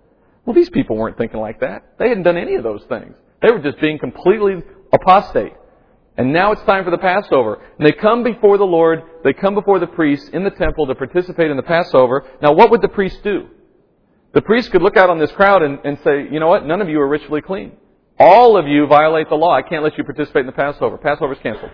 [0.46, 1.84] Well, these people weren't thinking like that.
[2.00, 3.14] They hadn't done any of those things.
[3.42, 5.52] They were just being completely apostate.
[6.18, 7.60] And now it's time for the Passover.
[7.78, 10.96] And they come before the Lord, they come before the priest in the temple to
[10.96, 12.24] participate in the Passover.
[12.42, 13.48] Now, what would the priest do?
[14.34, 16.66] The priest could look out on this crowd and, and say, you know what?
[16.66, 17.74] None of you are ritually clean.
[18.20, 19.56] All of you violate the law.
[19.56, 20.98] I can't let you participate in the Passover.
[20.98, 21.72] Passover's canceled.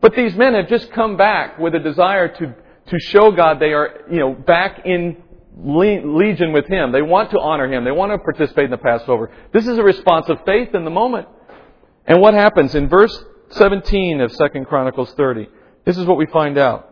[0.00, 2.54] But these men have just come back with a desire to,
[2.88, 5.22] to show God they are, you know, back in
[5.62, 6.92] legion with Him.
[6.92, 7.84] They want to honor Him.
[7.84, 9.30] They want to participate in the Passover.
[9.52, 11.28] This is a response of faith in the moment.
[12.10, 12.74] And what happens?
[12.74, 15.48] In verse 17 of 2 Chronicles 30,
[15.84, 16.88] this is what we find out.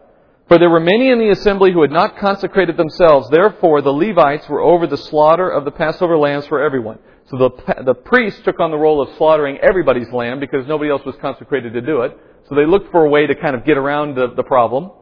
[0.47, 3.29] For there were many in the assembly who had not consecrated themselves.
[3.29, 7.01] Therefore, the Levites were over the slaughter of the Passover lambs for everyone.
[7.31, 11.03] So the, the priest took on the role of slaughtering everybody's lamb because nobody else
[11.05, 12.17] was consecrated to do it.
[12.49, 14.93] So they looked for a way to kind of get around the, the problem.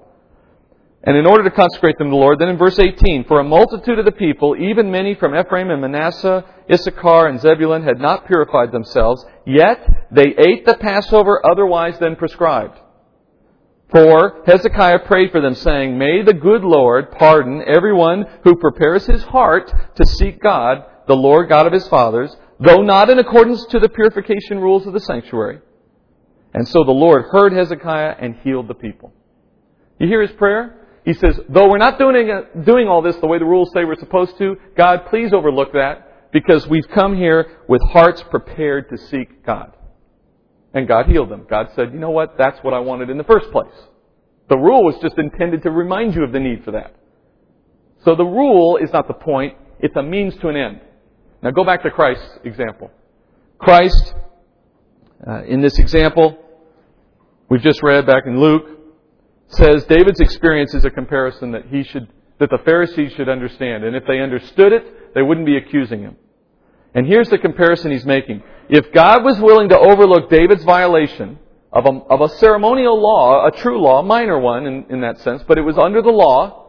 [1.06, 3.44] And in order to consecrate them to the Lord, then in verse 18, for a
[3.44, 8.26] multitude of the people, even many from Ephraim and Manasseh, Issachar and Zebulun, had not
[8.26, 12.76] purified themselves, yet they ate the Passover otherwise than prescribed.
[13.90, 19.22] For Hezekiah prayed for them, saying, May the good Lord pardon everyone who prepares his
[19.22, 23.78] heart to seek God the Lord God of his fathers, though not in accordance to
[23.78, 25.60] the purification rules of the sanctuary.
[26.52, 29.12] And so the Lord heard Hezekiah and healed the people.
[30.00, 30.82] You hear his prayer?
[31.06, 33.94] He says, though we're not doing, doing all this the way the rules say we're
[33.94, 39.46] supposed to, God, please overlook that because we've come here with hearts prepared to seek
[39.46, 39.72] God.
[40.74, 41.46] And God healed them.
[41.48, 42.36] God said, you know what?
[42.36, 43.72] That's what I wanted in the first place.
[44.48, 46.96] The rule was just intended to remind you of the need for that.
[48.04, 49.56] So the rule is not the point.
[49.78, 50.80] It's a means to an end.
[51.40, 52.90] Now go back to Christ's example.
[53.58, 54.12] Christ,
[55.24, 56.36] uh, in this example,
[57.48, 58.75] we've just read back in Luke,
[59.48, 63.84] says David's experience is a comparison that he should, that the Pharisees should understand.
[63.84, 66.16] And if they understood it, they wouldn't be accusing him.
[66.94, 68.42] And here's the comparison he's making.
[68.68, 71.38] If God was willing to overlook David's violation
[71.72, 75.20] of a, of a ceremonial law, a true law, a minor one in, in that
[75.20, 76.64] sense, but it was under the law,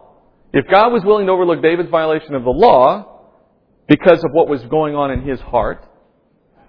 [0.53, 3.13] if God was willing to overlook David's violation of the law,
[3.87, 5.85] because of what was going on in his heart,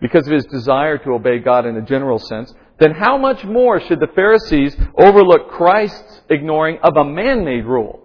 [0.01, 3.81] because of his desire to obey God in a general sense, then how much more
[3.81, 8.01] should the Pharisees overlook Christ's ignoring of a man-made rule?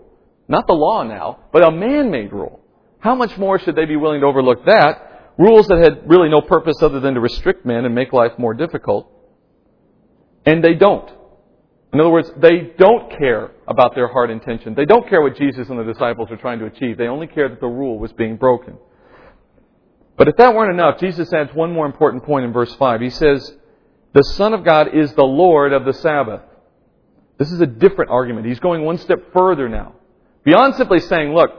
[0.48, 2.60] Not the law now, but a man-made rule.
[3.00, 5.34] How much more should they be willing to overlook that?
[5.38, 8.54] Rules that had really no purpose other than to restrict men and make life more
[8.54, 9.10] difficult.
[10.46, 11.10] And they don't.
[11.92, 14.74] In other words, they don't care about their heart intention.
[14.74, 16.98] They don't care what Jesus and the disciples are trying to achieve.
[16.98, 18.78] They only care that the rule was being broken.
[20.18, 23.02] But if that weren't enough, Jesus adds one more important point in verse 5.
[23.02, 23.56] He says,
[24.14, 26.42] The Son of God is the Lord of the Sabbath.
[27.38, 28.46] This is a different argument.
[28.46, 29.96] He's going one step further now.
[30.44, 31.50] Beyond simply saying, look,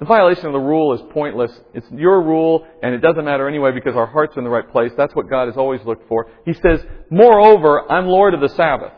[0.00, 1.52] the violation of the rule is pointless.
[1.74, 4.68] It's your rule, and it doesn't matter anyway because our heart's are in the right
[4.70, 4.92] place.
[4.96, 6.26] That's what God has always looked for.
[6.44, 8.92] He says, moreover, I'm Lord of the Sabbath.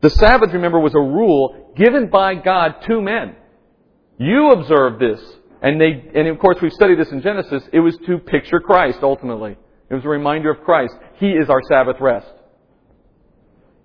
[0.00, 3.34] The Sabbath, remember, was a rule given by God to men.
[4.18, 5.20] You observe this.
[5.60, 7.64] And they, and of course we've studied this in Genesis.
[7.72, 9.56] It was to picture Christ ultimately.
[9.90, 10.94] It was a reminder of Christ.
[11.16, 12.26] He is our Sabbath rest.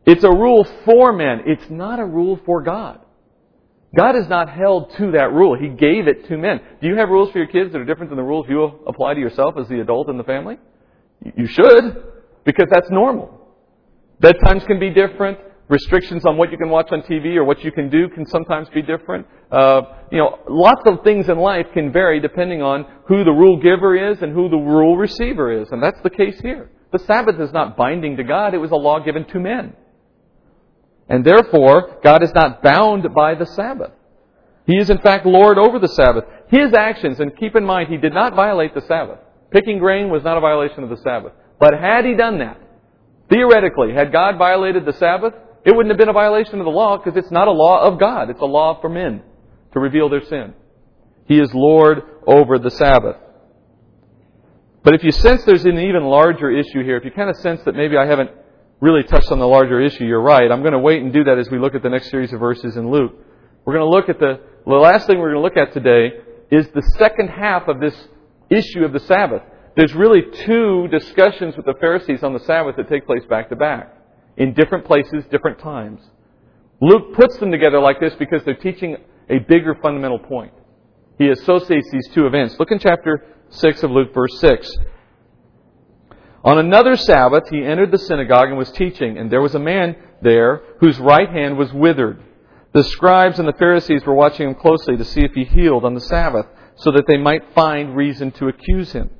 [0.05, 1.43] It's a rule for men.
[1.45, 2.99] It's not a rule for God.
[3.95, 5.55] God is not held to that rule.
[5.57, 6.59] He gave it to men.
[6.81, 9.13] Do you have rules for your kids that are different than the rules you apply
[9.13, 10.57] to yourself as the adult in the family?
[11.23, 12.03] You should,
[12.43, 13.39] because that's normal.
[14.21, 15.37] Bedtimes can be different.
[15.69, 18.67] Restrictions on what you can watch on TV or what you can do can sometimes
[18.69, 19.25] be different.
[19.49, 23.57] Uh, you know, lots of things in life can vary depending on who the rule
[23.61, 25.69] giver is and who the rule receiver is.
[25.71, 26.69] And that's the case here.
[26.91, 28.53] The Sabbath is not binding to God.
[28.53, 29.73] It was a law given to men.
[31.07, 33.91] And therefore, God is not bound by the Sabbath.
[34.65, 36.25] He is in fact Lord over the Sabbath.
[36.47, 39.19] His actions, and keep in mind, He did not violate the Sabbath.
[39.51, 41.33] Picking grain was not a violation of the Sabbath.
[41.59, 42.59] But had He done that,
[43.29, 45.33] theoretically, had God violated the Sabbath,
[45.65, 47.99] it wouldn't have been a violation of the law because it's not a law of
[47.99, 48.29] God.
[48.29, 49.21] It's a law for men
[49.73, 50.53] to reveal their sin.
[51.25, 53.15] He is Lord over the Sabbath.
[54.83, 57.61] But if you sense there's an even larger issue here, if you kind of sense
[57.63, 58.31] that maybe I haven't
[58.81, 60.51] really touched on the larger issue, you're right.
[60.51, 62.41] I'm going to wait and do that as we look at the next series of
[62.41, 63.13] verses in Luke.
[63.63, 66.11] We're going to look at the, the last thing we're going to look at today
[66.51, 67.95] is the second half of this
[68.49, 69.43] issue of the Sabbath.
[69.77, 73.55] There's really two discussions with the Pharisees on the Sabbath that take place back to
[73.55, 74.02] back
[74.37, 76.01] in different places, different times.
[76.81, 78.97] Luke puts them together like this because they're teaching
[79.29, 80.53] a bigger fundamental point.
[81.17, 82.57] He associates these two events.
[82.59, 84.69] Look in chapter 6 of Luke, verse 6.
[86.43, 89.95] On another Sabbath, he entered the synagogue and was teaching, and there was a man
[90.21, 92.21] there whose right hand was withered.
[92.73, 95.93] The scribes and the Pharisees were watching him closely to see if he healed on
[95.93, 99.11] the Sabbath, so that they might find reason to accuse him.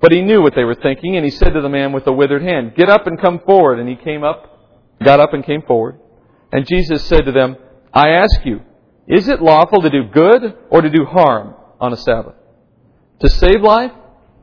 [0.00, 2.12] But he knew what they were thinking, and he said to the man with the
[2.12, 3.78] withered hand, Get up and come forward.
[3.78, 5.98] And he came up, got up and came forward.
[6.52, 7.56] And Jesus said to them,
[7.92, 8.60] I ask you,
[9.06, 12.34] is it lawful to do good or to do harm on a Sabbath?
[13.20, 13.92] To save life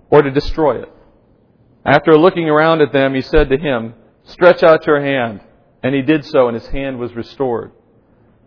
[0.09, 0.89] or to destroy it?
[1.85, 3.93] After looking around at them, he said to him,
[4.25, 5.41] Stretch out your hand.
[5.83, 7.73] And he did so, and his hand was restored.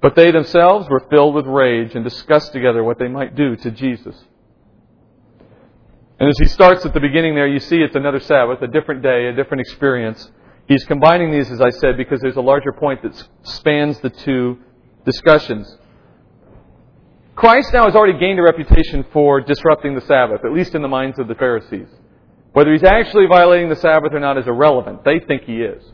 [0.01, 3.71] But they themselves were filled with rage and discussed together what they might do to
[3.71, 4.16] Jesus.
[6.19, 9.03] And as he starts at the beginning there, you see it's another Sabbath, a different
[9.03, 10.31] day, a different experience.
[10.67, 14.59] He's combining these, as I said, because there's a larger point that spans the two
[15.05, 15.77] discussions.
[17.35, 20.89] Christ now has already gained a reputation for disrupting the Sabbath, at least in the
[20.89, 21.89] minds of the Pharisees.
[22.53, 25.05] Whether he's actually violating the Sabbath or not is irrelevant.
[25.05, 25.85] They think he is.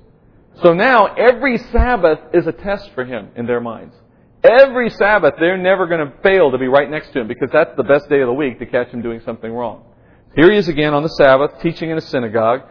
[0.63, 3.97] So now every Sabbath is a test for him in their minds.
[4.45, 7.77] Every Sabbath, they're never going to fail to be right next to him because that's
[7.77, 9.85] the best day of the week to catch him doing something wrong.
[10.35, 12.63] Here he is again on the Sabbath, teaching in a synagogue,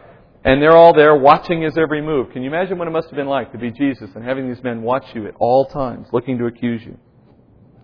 [0.44, 2.32] and they're all there watching his every move.
[2.32, 4.62] Can you imagine what it must have been like to be Jesus and having these
[4.64, 6.98] men watch you at all times, looking to accuse you?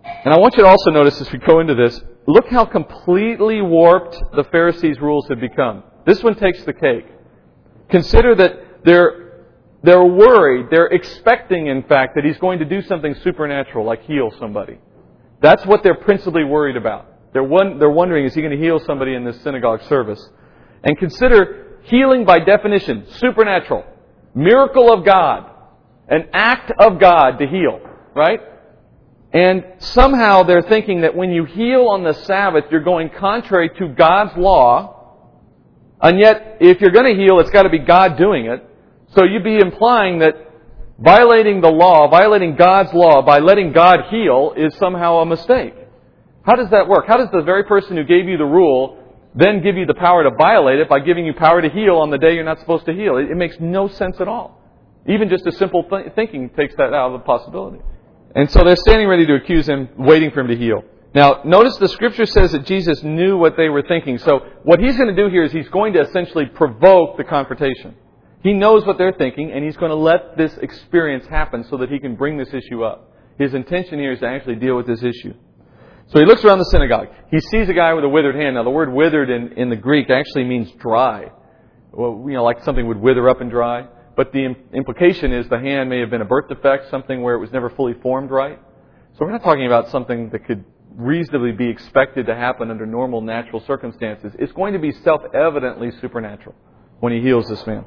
[0.03, 3.61] And I want you to also notice as we go into this, look how completely
[3.61, 5.83] warped the Pharisees' rules have become.
[6.05, 7.05] This one takes the cake.
[7.89, 9.45] Consider that they're,
[9.83, 14.31] they're worried, they're expecting, in fact, that he's going to do something supernatural, like heal
[14.39, 14.77] somebody.
[15.41, 17.05] That's what they're principally worried about.
[17.33, 20.29] They're, one, they're wondering, is he going to heal somebody in this synagogue service?
[20.83, 23.85] And consider healing by definition, supernatural,
[24.33, 25.49] miracle of God,
[26.07, 27.79] an act of God to heal,
[28.15, 28.39] right?
[29.31, 33.89] And somehow they're thinking that when you heal on the Sabbath, you're going contrary to
[33.89, 34.95] God's law.
[36.01, 38.65] And yet, if you're going to heal, it's got to be God doing it.
[39.09, 40.33] So you'd be implying that
[40.97, 45.73] violating the law, violating God's law by letting God heal is somehow a mistake.
[46.43, 47.05] How does that work?
[47.07, 48.97] How does the very person who gave you the rule
[49.35, 52.09] then give you the power to violate it by giving you power to heal on
[52.09, 53.17] the day you're not supposed to heal?
[53.17, 54.59] It, it makes no sense at all.
[55.07, 57.79] Even just a simple th- thinking takes that out of the possibility.
[58.35, 60.83] And so they're standing ready to accuse him, waiting for him to heal.
[61.15, 64.19] Now, notice the scripture says that Jesus knew what they were thinking.
[64.19, 67.95] So what he's going to do here is he's going to essentially provoke the confrontation.
[68.43, 71.89] He knows what they're thinking, and he's going to let this experience happen so that
[71.89, 73.11] he can bring this issue up.
[73.39, 75.33] His intention here is to actually deal with this issue.
[76.09, 77.07] So he looks around the synagogue.
[77.29, 78.55] He sees a guy with a withered hand.
[78.55, 81.31] Now, the word withered in, in the Greek actually means dry.
[81.91, 83.87] Well, you know, like something would wither up and dry.
[84.15, 87.39] But the implication is the hand may have been a birth defect, something where it
[87.39, 88.59] was never fully formed right.
[89.13, 93.21] So we're not talking about something that could reasonably be expected to happen under normal
[93.21, 94.33] natural circumstances.
[94.39, 96.55] It's going to be self evidently supernatural
[96.99, 97.85] when he heals this man.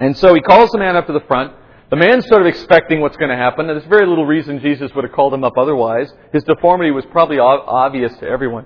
[0.00, 1.54] And so he calls the man up to the front.
[1.92, 4.90] The man's sort of expecting what's going to happen, and there's very little reason Jesus
[4.94, 6.10] would have called him up otherwise.
[6.32, 8.64] His deformity was probably obvious to everyone.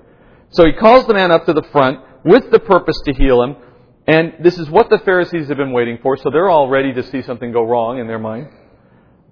[0.51, 3.57] So he calls the man up to the front with the purpose to heal him,
[4.07, 7.03] and this is what the Pharisees have been waiting for, so they're all ready to
[7.03, 8.47] see something go wrong in their mind.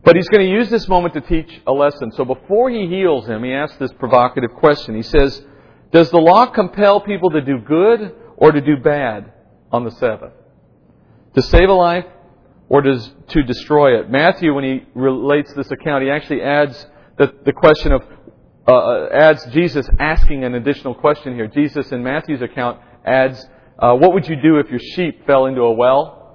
[0.03, 2.11] But he's going to use this moment to teach a lesson.
[2.17, 4.93] So before he heals him, he asks this provocative question.
[4.93, 5.41] He says,
[5.93, 9.31] Does the law compel people to do good or to do bad
[9.71, 10.33] on the Sabbath?
[11.35, 12.05] To save a life
[12.69, 14.09] or does, to destroy it?
[14.09, 16.85] Matthew, when he relates this account, he actually adds
[17.17, 18.03] the, the question of,
[18.67, 21.47] uh, uh adds Jesus asking an additional question here.
[21.47, 23.45] Jesus in Matthew's account adds,
[23.79, 26.25] uh, What would you do if your sheep fell into a well?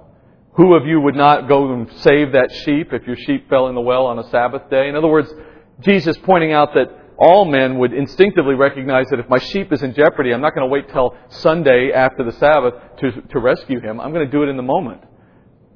[0.55, 3.75] Who of you would not go and save that sheep if your sheep fell in
[3.75, 4.89] the well on a Sabbath day?
[4.89, 5.33] In other words,
[5.79, 9.93] Jesus pointing out that all men would instinctively recognize that if my sheep is in
[9.93, 14.01] jeopardy, I'm not going to wait till Sunday after the Sabbath to, to rescue him.
[14.01, 15.01] I'm going to do it in the moment.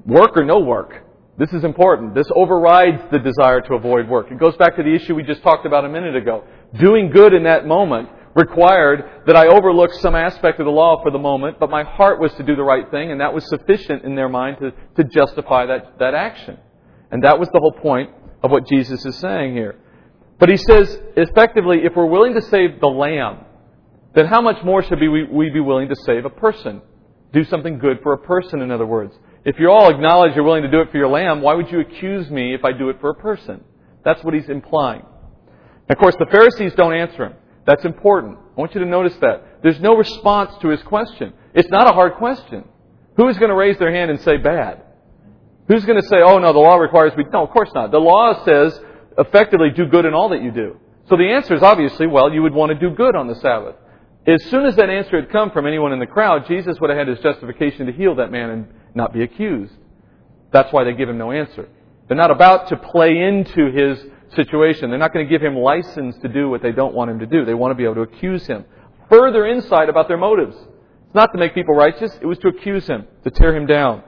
[0.06, 1.02] Work or no work.
[1.38, 2.14] This is important.
[2.14, 4.30] This overrides the desire to avoid work.
[4.30, 6.44] It goes back to the issue we just talked about a minute ago.
[6.78, 11.10] Doing good in that moment required that I overlook some aspect of the law for
[11.10, 14.04] the moment, but my heart was to do the right thing, and that was sufficient
[14.04, 16.58] in their mind to, to justify that, that action.
[17.10, 18.10] And that was the whole point
[18.42, 19.76] of what Jesus is saying here.
[20.38, 23.44] But he says, effectively, if we're willing to save the lamb,
[24.14, 26.82] then how much more should we, we be willing to save a person?
[27.32, 29.18] Do something good for a person, in other words.
[29.46, 31.78] If you all acknowledge you're willing to do it for your lamb, why would you
[31.78, 33.62] accuse me if I do it for a person?
[34.04, 35.06] That's what he's implying.
[35.88, 37.34] of course, the Pharisees don't answer him.
[37.64, 38.38] That's important.
[38.38, 39.62] I want you to notice that.
[39.62, 41.32] There's no response to his question.
[41.54, 42.64] It's not a hard question.
[43.16, 44.82] Who is going to raise their hand and say bad?
[45.68, 47.24] Who's going to say, oh no, the law requires we.
[47.32, 47.92] No, of course not.
[47.92, 48.80] The law says
[49.16, 50.76] effectively do good in all that you do.
[51.08, 53.76] So the answer is obviously, well, you would want to do good on the Sabbath.
[54.26, 56.98] As soon as that answer had come from anyone in the crowd, Jesus would have
[56.98, 59.72] had his justification to heal that man and not be accused.
[60.50, 61.68] That's why they give him no answer.
[62.08, 64.04] They're not about to play into his
[64.34, 64.90] situation.
[64.90, 67.26] They're not going to give him license to do what they don't want him to
[67.26, 67.44] do.
[67.44, 68.64] They want to be able to accuse him.
[69.10, 70.56] Further insight about their motives.
[70.56, 74.02] It's not to make people righteous, it was to accuse him, to tear him down.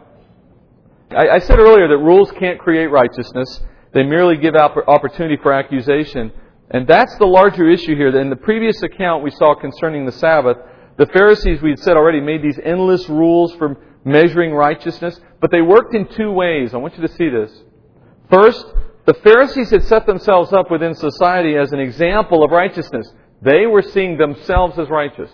[1.11, 3.61] I, I said earlier that rules can't create righteousness,
[3.95, 6.33] they merely give opportunity for accusation.
[6.71, 8.09] And that's the larger issue here.
[8.19, 10.59] In the previous account we saw concerning the Sabbath,
[10.99, 15.63] the Pharisees, we had said already, made these endless rules for measuring righteousness, but they
[15.63, 16.75] worked in two ways.
[16.75, 17.53] I want you to see this.
[18.31, 18.67] First,
[19.07, 23.11] the Pharisees had set themselves up within society as an example of righteousness.
[23.41, 25.31] They were seeing themselves as righteous.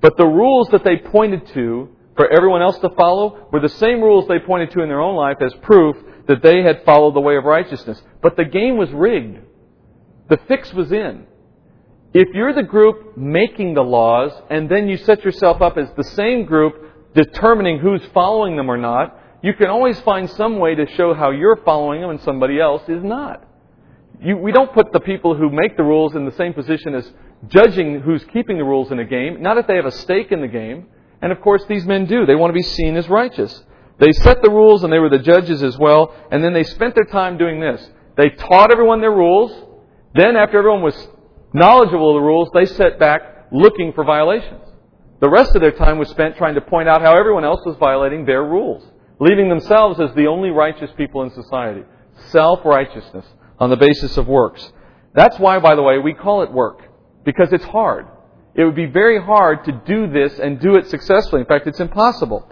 [0.00, 4.00] But the rules that they pointed to for everyone else to follow were the same
[4.00, 5.96] rules they pointed to in their own life as proof
[6.26, 8.02] that they had followed the way of righteousness.
[8.22, 9.38] But the game was rigged.
[10.28, 11.26] The fix was in.
[12.14, 16.04] If you're the group making the laws and then you set yourself up as the
[16.04, 16.74] same group
[17.14, 21.30] determining who's following them or not, you can always find some way to show how
[21.30, 23.44] you're following them and somebody else is not.
[24.20, 27.12] You, we don't put the people who make the rules in the same position as
[27.48, 30.40] judging who's keeping the rules in a game, not if they have a stake in
[30.40, 30.86] the game.
[31.22, 32.26] And of course, these men do.
[32.26, 33.64] They want to be seen as righteous.
[33.98, 36.94] They set the rules and they were the judges as well, and then they spent
[36.94, 37.88] their time doing this.
[38.16, 39.52] They taught everyone their rules.
[40.14, 41.08] Then, after everyone was
[41.52, 44.62] knowledgeable of the rules, they sat back looking for violations.
[45.20, 47.76] The rest of their time was spent trying to point out how everyone else was
[47.76, 48.88] violating their rules
[49.20, 51.82] leaving themselves as the only righteous people in society.
[52.30, 53.26] Self righteousness
[53.58, 54.72] on the basis of works.
[55.14, 56.82] That's why, by the way, we call it work,
[57.24, 58.06] because it's hard.
[58.54, 61.42] It would be very hard to do this and do it successfully.
[61.42, 62.50] In fact, it's impossible.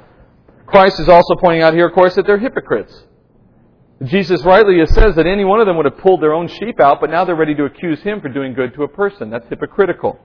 [0.67, 3.05] Christ is also pointing out here, of course, that they're hypocrites.
[4.05, 7.01] Jesus rightly says that any one of them would have pulled their own sheep out,
[7.01, 9.31] but now they're ready to accuse him for doing good to a person.
[9.31, 10.19] That's hypocritical.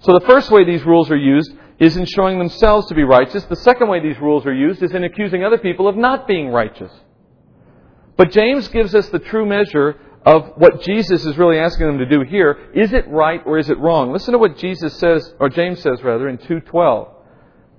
[0.00, 3.44] So the first way these rules are used is in showing themselves to be righteous.
[3.44, 6.48] The second way these rules are used is in accusing other people of not being
[6.48, 6.92] righteous.
[8.16, 9.96] But James gives us the true measure
[10.26, 12.70] of what Jesus is really asking them to do here.
[12.74, 14.12] Is it right or is it wrong?
[14.12, 17.10] Listen to what Jesus says, or James says rather, in 2.12.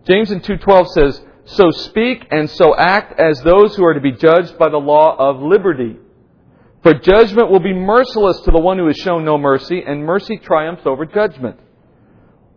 [0.07, 4.11] James in 2.12 says, So speak and so act as those who are to be
[4.11, 5.97] judged by the law of liberty.
[6.83, 10.37] For judgment will be merciless to the one who has shown no mercy, and mercy
[10.37, 11.59] triumphs over judgment.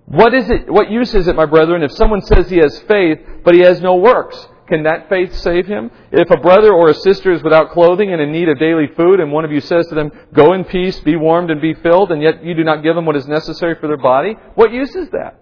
[0.05, 3.19] What is it, what use is it, my brethren, if someone says he has faith,
[3.45, 4.47] but he has no works?
[4.69, 5.91] Can that faith save him?
[6.13, 9.21] If a brother or a sister is without clothing and in need of daily food,
[9.21, 12.13] and one of you says to them, Go in peace, be warmed and be filled,
[12.13, 14.95] and yet you do not give them what is necessary for their body, what use
[14.95, 15.41] is that?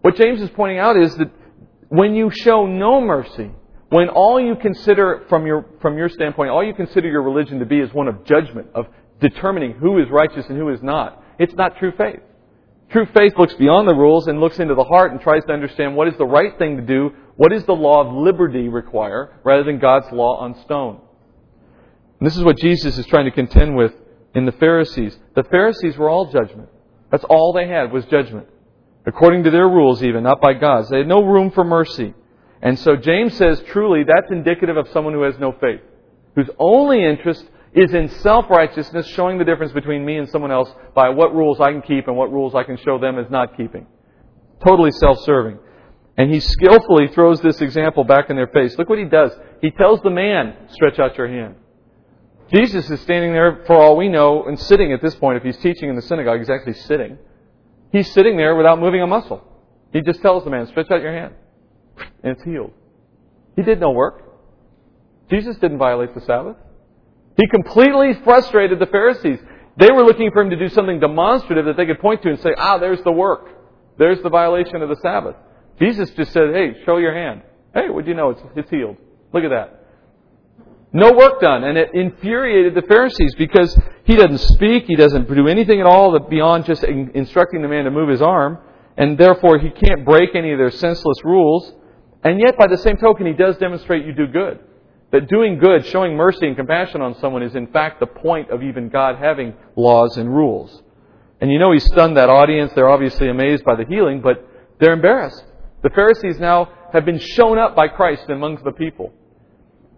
[0.00, 1.30] What James is pointing out is that
[1.92, 3.50] when you show no mercy,
[3.90, 7.66] when all you consider from your, from your standpoint, all you consider your religion to
[7.66, 8.86] be is one of judgment, of
[9.20, 11.22] determining who is righteous and who is not.
[11.38, 12.20] It's not true faith.
[12.88, 15.94] True faith looks beyond the rules and looks into the heart and tries to understand
[15.94, 19.62] what is the right thing to do, what does the law of liberty require, rather
[19.62, 20.98] than God's law on stone.
[22.18, 23.92] And this is what Jesus is trying to contend with
[24.34, 25.18] in the Pharisees.
[25.34, 26.70] The Pharisees were all judgment.
[27.10, 28.48] That's all they had was judgment.
[29.04, 30.88] According to their rules, even, not by God's.
[30.88, 32.14] They had no room for mercy.
[32.62, 35.80] And so James says, truly, that's indicative of someone who has no faith,
[36.36, 37.44] whose only interest
[37.74, 41.72] is in self-righteousness, showing the difference between me and someone else by what rules I
[41.72, 43.86] can keep and what rules I can show them as not keeping.
[44.64, 45.58] Totally self-serving.
[46.16, 48.76] And he skillfully throws this example back in their face.
[48.78, 49.32] Look what he does.
[49.62, 51.56] He tells the man, stretch out your hand.
[52.52, 55.38] Jesus is standing there, for all we know, and sitting at this point.
[55.38, 57.16] If he's teaching in the synagogue, he's actually sitting.
[57.92, 59.42] He's sitting there without moving a muscle.
[59.92, 61.34] He just tells the man, stretch out your hand.
[62.22, 62.72] And it's healed.
[63.54, 64.22] He did no work.
[65.30, 66.56] Jesus didn't violate the Sabbath.
[67.36, 69.38] He completely frustrated the Pharisees.
[69.76, 72.40] They were looking for him to do something demonstrative that they could point to and
[72.40, 73.48] say, ah, there's the work.
[73.98, 75.36] There's the violation of the Sabbath.
[75.78, 77.42] Jesus just said, hey, show your hand.
[77.74, 78.30] Hey, what do you know?
[78.30, 78.96] It's, it's healed.
[79.32, 79.81] Look at that.
[80.92, 81.64] No work done.
[81.64, 86.18] And it infuriated the Pharisees because he doesn't speak, he doesn't do anything at all
[86.28, 88.58] beyond just instructing the man to move his arm,
[88.96, 91.72] and therefore he can't break any of their senseless rules.
[92.24, 94.60] And yet, by the same token, he does demonstrate you do good.
[95.12, 98.62] That doing good, showing mercy and compassion on someone is in fact the point of
[98.62, 100.82] even God having laws and rules.
[101.40, 102.72] And you know he stunned that audience.
[102.74, 104.46] They're obviously amazed by the healing, but
[104.78, 105.44] they're embarrassed.
[105.82, 109.12] The Pharisees now have been shown up by Christ amongst the people.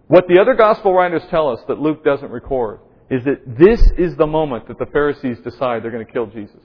[0.07, 2.79] What the other gospel writers tell us that Luke doesn't record
[3.09, 6.61] is that this is the moment that the Pharisees decide they're going to kill Jesus.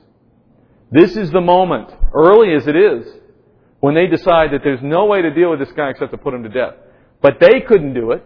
[0.90, 3.06] This is the moment, early as it is,
[3.80, 6.34] when they decide that there's no way to deal with this guy except to put
[6.34, 6.74] him to death.
[7.22, 8.24] But they couldn't do it.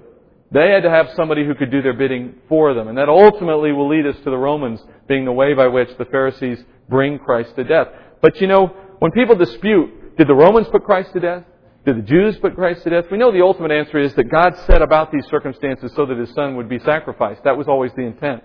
[0.51, 2.89] They had to have somebody who could do their bidding for them.
[2.89, 6.05] And that ultimately will lead us to the Romans being the way by which the
[6.07, 6.59] Pharisees
[6.89, 7.89] bring Christ to death.
[8.21, 8.67] But you know,
[8.99, 11.45] when people dispute, did the Romans put Christ to death?
[11.85, 13.05] Did the Jews put Christ to death?
[13.11, 16.33] We know the ultimate answer is that God set about these circumstances so that his
[16.35, 17.45] son would be sacrificed.
[17.45, 18.43] That was always the intent.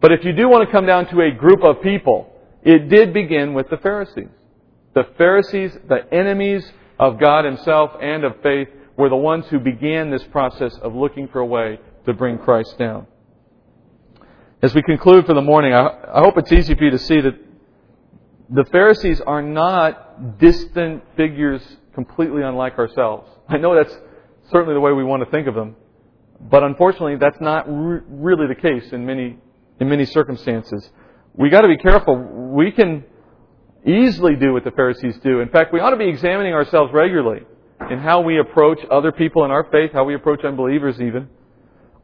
[0.00, 2.32] But if you do want to come down to a group of people,
[2.62, 4.28] it did begin with the Pharisees.
[4.94, 10.10] The Pharisees, the enemies of God himself and of faith, were the ones who began
[10.10, 13.06] this process of looking for a way to bring Christ down.
[14.60, 17.38] As we conclude for the morning, I, hope it's easy for you to see that
[18.50, 21.62] the Pharisees are not distant figures
[21.98, 23.28] completely unlike ourselves.
[23.48, 23.96] I know that's
[24.52, 25.74] certainly the way we want to think of them,
[26.40, 29.36] but unfortunately, that's not re- really the case in many
[29.80, 30.88] in many circumstances.
[31.34, 32.16] We got to be careful.
[32.54, 33.04] We can
[33.84, 35.40] easily do what the Pharisees do.
[35.40, 37.42] In fact, we ought to be examining ourselves regularly
[37.90, 41.28] in how we approach other people in our faith, how we approach unbelievers even.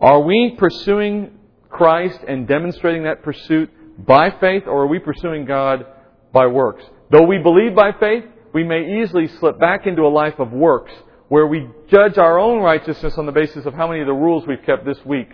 [0.00, 1.38] Are we pursuing
[1.68, 3.70] Christ and demonstrating that pursuit
[4.06, 5.84] by faith, or are we pursuing God
[6.32, 6.84] by works?
[7.10, 8.24] Though we believe by faith,
[8.54, 10.92] we may easily slip back into a life of works
[11.28, 14.46] where we judge our own righteousness on the basis of how many of the rules
[14.46, 15.28] we've kept this week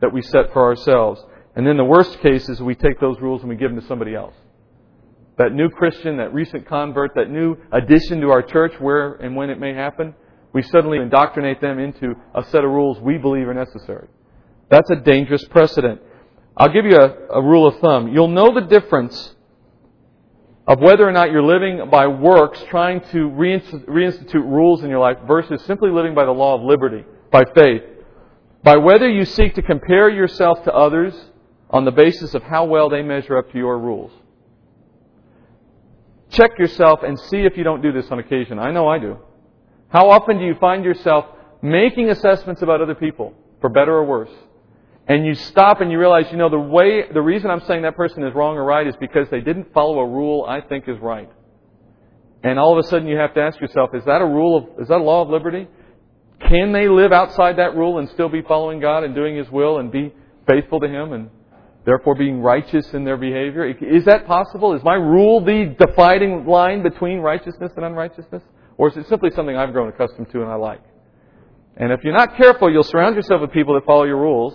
[0.00, 1.20] that we set for ourselves.
[1.56, 3.86] And then the worst case is we take those rules and we give them to
[3.88, 4.34] somebody else.
[5.38, 9.50] That new Christian, that recent convert, that new addition to our church, where and when
[9.50, 10.14] it may happen,
[10.52, 14.06] we suddenly indoctrinate them into a set of rules we believe are necessary.
[14.70, 16.00] That's a dangerous precedent.
[16.56, 18.08] I'll give you a, a rule of thumb.
[18.08, 19.34] You'll know the difference
[20.66, 25.18] of whether or not you're living by works, trying to reinstitute rules in your life,
[25.26, 27.82] versus simply living by the law of liberty, by faith.
[28.62, 31.14] By whether you seek to compare yourself to others
[31.68, 34.12] on the basis of how well they measure up to your rules.
[36.30, 38.58] Check yourself and see if you don't do this on occasion.
[38.58, 39.18] I know I do.
[39.88, 41.26] How often do you find yourself
[41.60, 44.30] making assessments about other people, for better or worse?
[45.08, 47.96] And you stop and you realize, you know, the way, the reason I'm saying that
[47.96, 50.98] person is wrong or right is because they didn't follow a rule I think is
[51.00, 51.28] right.
[52.44, 54.82] And all of a sudden you have to ask yourself, is that a rule of,
[54.82, 55.66] is that a law of liberty?
[56.48, 59.78] Can they live outside that rule and still be following God and doing His will
[59.78, 60.12] and be
[60.48, 61.30] faithful to Him and
[61.84, 63.64] therefore being righteous in their behavior?
[63.66, 64.74] Is that possible?
[64.74, 68.42] Is my rule the dividing line between righteousness and unrighteousness?
[68.76, 70.82] Or is it simply something I've grown accustomed to and I like?
[71.76, 74.54] And if you're not careful, you'll surround yourself with people that follow your rules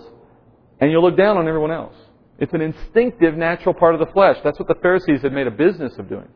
[0.80, 1.94] and you'll look down on everyone else.
[2.38, 4.36] It's an instinctive, natural part of the flesh.
[4.44, 6.28] That's what the Pharisees had made a business of doing.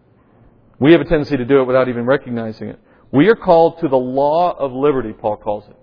[0.80, 2.80] We have a tendency to do it without even recognizing it.
[3.12, 5.76] We are called to the law of liberty, Paul calls it.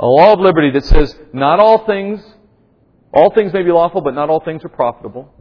[0.00, 2.24] A law of liberty that says not all things,
[3.12, 5.32] all things may be lawful, but not all things are profitable.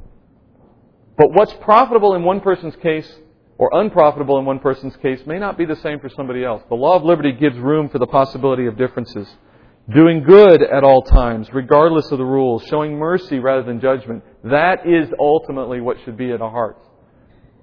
[1.17, 3.09] But what's profitable in one person's case
[3.57, 6.63] or unprofitable in one person's case may not be the same for somebody else.
[6.69, 9.27] The law of liberty gives room for the possibility of differences.
[9.91, 14.23] Doing good at all times, regardless of the rules, showing mercy rather than judgment.
[14.43, 16.79] That is ultimately what should be in our hearts.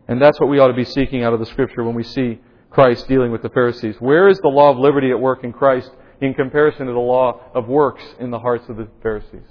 [0.09, 2.41] And that's what we ought to be seeking out of the Scripture when we see
[2.69, 3.97] Christ dealing with the Pharisees.
[4.01, 5.91] Where is the law of liberty at work in Christ
[6.21, 9.47] in comparison to the law of works in the hearts of the Pharisees?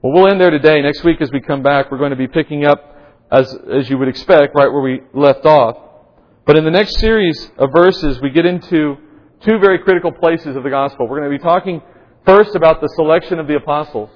[0.00, 0.80] Well, we'll end there today.
[0.80, 2.96] Next week, as we come back, we're going to be picking up,
[3.30, 5.76] as, as you would expect, right where we left off.
[6.46, 8.96] But in the next series of verses, we get into
[9.44, 11.06] two very critical places of the gospel.
[11.06, 11.82] We're going to be talking
[12.24, 14.10] first about the selection of the apostles,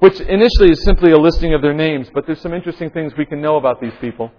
[0.00, 3.26] which initially is simply a listing of their names, but there's some interesting things we
[3.26, 4.30] can know about these people.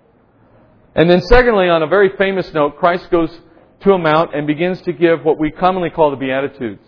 [0.96, 3.30] And then secondly, on a very famous note, Christ goes
[3.82, 6.84] to a mount and begins to give what we commonly call the Beatitudes.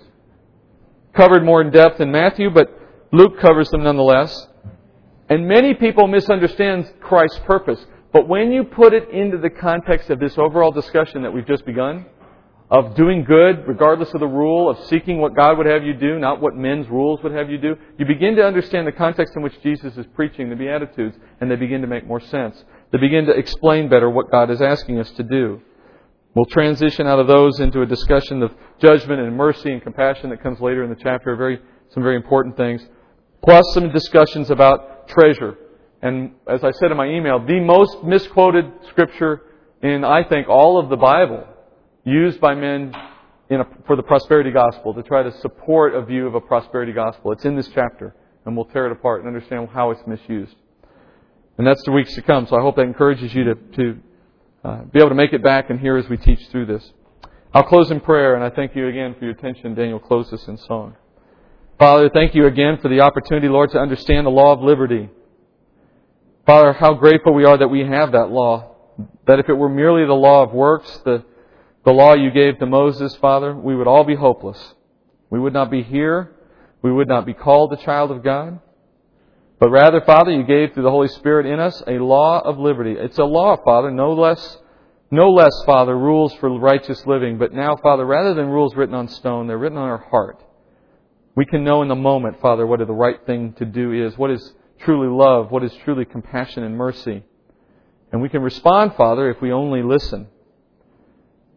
[1.13, 2.67] Covered more in depth in Matthew, but
[3.11, 4.47] Luke covers them nonetheless.
[5.29, 7.85] And many people misunderstand Christ's purpose.
[8.13, 11.65] But when you put it into the context of this overall discussion that we've just
[11.65, 12.05] begun,
[12.69, 16.19] of doing good regardless of the rule, of seeking what God would have you do,
[16.19, 19.41] not what men's rules would have you do, you begin to understand the context in
[19.41, 22.61] which Jesus is preaching the Beatitudes, and they begin to make more sense.
[22.91, 25.61] They begin to explain better what God is asking us to do.
[26.35, 30.43] We'll transition out of those into a discussion of judgment and mercy and compassion that
[30.43, 31.59] comes later in the chapter, very,
[31.89, 32.85] some very important things,
[33.43, 35.57] plus some discussions about treasure.
[36.01, 39.41] And as I said in my email, the most misquoted scripture
[39.81, 41.47] in, I think, all of the Bible
[42.07, 42.93] used by men
[43.49, 47.31] a, for the prosperity gospel to try to support a view of a prosperity gospel.
[47.33, 50.55] It's in this chapter, and we'll tear it apart and understand how it's misused.
[51.57, 52.47] And that's the weeks to come.
[52.47, 53.99] So I hope that encourages you to, to
[54.63, 56.91] uh, be able to make it back and hear as we teach through this.
[57.53, 59.73] I'll close in prayer, and I thank you again for your attention.
[59.73, 60.95] Daniel, close this in song.
[61.79, 65.09] Father, thank you again for the opportunity, Lord, to understand the law of liberty.
[66.45, 68.75] Father, how grateful we are that we have that law.
[69.25, 71.23] That if it were merely the law of works, the
[71.87, 74.73] the law you gave to Moses, Father, we would all be hopeless.
[75.29, 76.35] We would not be here.
[76.81, 78.59] We would not be called the child of God.
[79.57, 82.97] But rather, Father, you gave through the Holy Spirit in us a law of liberty.
[82.99, 84.57] It's a law, Father, no less,
[85.11, 87.37] no less, Father, rules for righteous living.
[87.37, 90.43] But now, Father, rather than rules written on stone, they're written on our heart.
[91.37, 94.31] We can know in the moment, Father, what the right thing to do is, what
[94.31, 97.23] is truly love, what is truly compassion and mercy.
[98.11, 100.27] And we can respond, Father, if we only listen.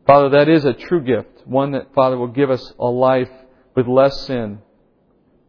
[0.07, 3.31] Father, that is a true gift, one that, Father, will give us a life
[3.75, 4.61] with less sin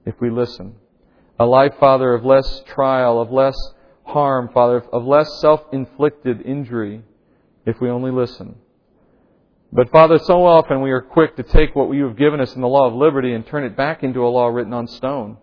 [0.06, 0.76] if we listen.
[1.40, 3.56] A life, Father, of less trial, of less
[4.04, 7.02] harm, Father, of less self inflicted injury
[7.66, 8.56] if we only listen.
[9.74, 12.62] But Father, so often we are quick to take what you have given us in
[12.62, 15.38] the law of liberty and turn it back into a law written on stone.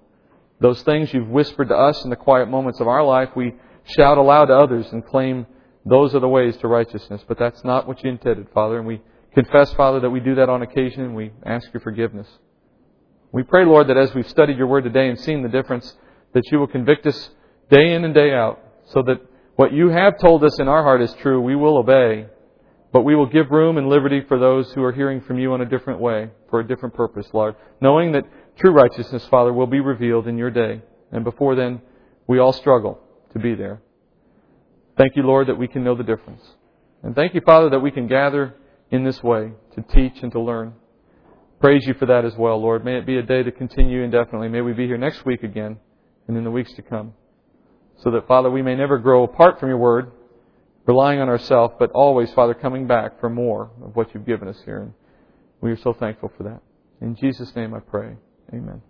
[0.60, 3.54] Those things you've whispered to us in the quiet moments of our life, we
[3.84, 5.46] shout aloud to others and claim
[5.88, 7.22] those are the ways to righteousness.
[7.26, 8.78] But that's not what you intended, Father.
[8.78, 9.00] And we
[9.34, 12.28] confess, Father, that we do that on occasion and we ask your forgiveness.
[13.32, 15.94] We pray, Lord, that as we've studied your word today and seen the difference,
[16.32, 17.30] that you will convict us
[17.70, 19.20] day in and day out so that
[19.56, 21.40] what you have told us in our heart is true.
[21.40, 22.26] We will obey,
[22.92, 25.60] but we will give room and liberty for those who are hearing from you in
[25.60, 28.24] a different way, for a different purpose, Lord, knowing that
[28.56, 30.80] true righteousness, Father, will be revealed in your day.
[31.12, 31.82] And before then,
[32.26, 33.00] we all struggle
[33.32, 33.82] to be there.
[34.98, 36.42] Thank you, Lord, that we can know the difference.
[37.04, 38.56] And thank you, Father, that we can gather
[38.90, 40.74] in this way to teach and to learn.
[41.60, 42.84] Praise you for that as well, Lord.
[42.84, 44.48] May it be a day to continue indefinitely.
[44.48, 45.78] May we be here next week again
[46.26, 47.14] and in the weeks to come.
[48.02, 50.10] So that, Father, we may never grow apart from your word,
[50.86, 54.60] relying on ourselves, but always, Father, coming back for more of what you've given us
[54.64, 54.82] here.
[54.82, 54.92] And
[55.60, 56.60] we are so thankful for that.
[57.00, 58.16] In Jesus' name I pray.
[58.52, 58.82] Amen.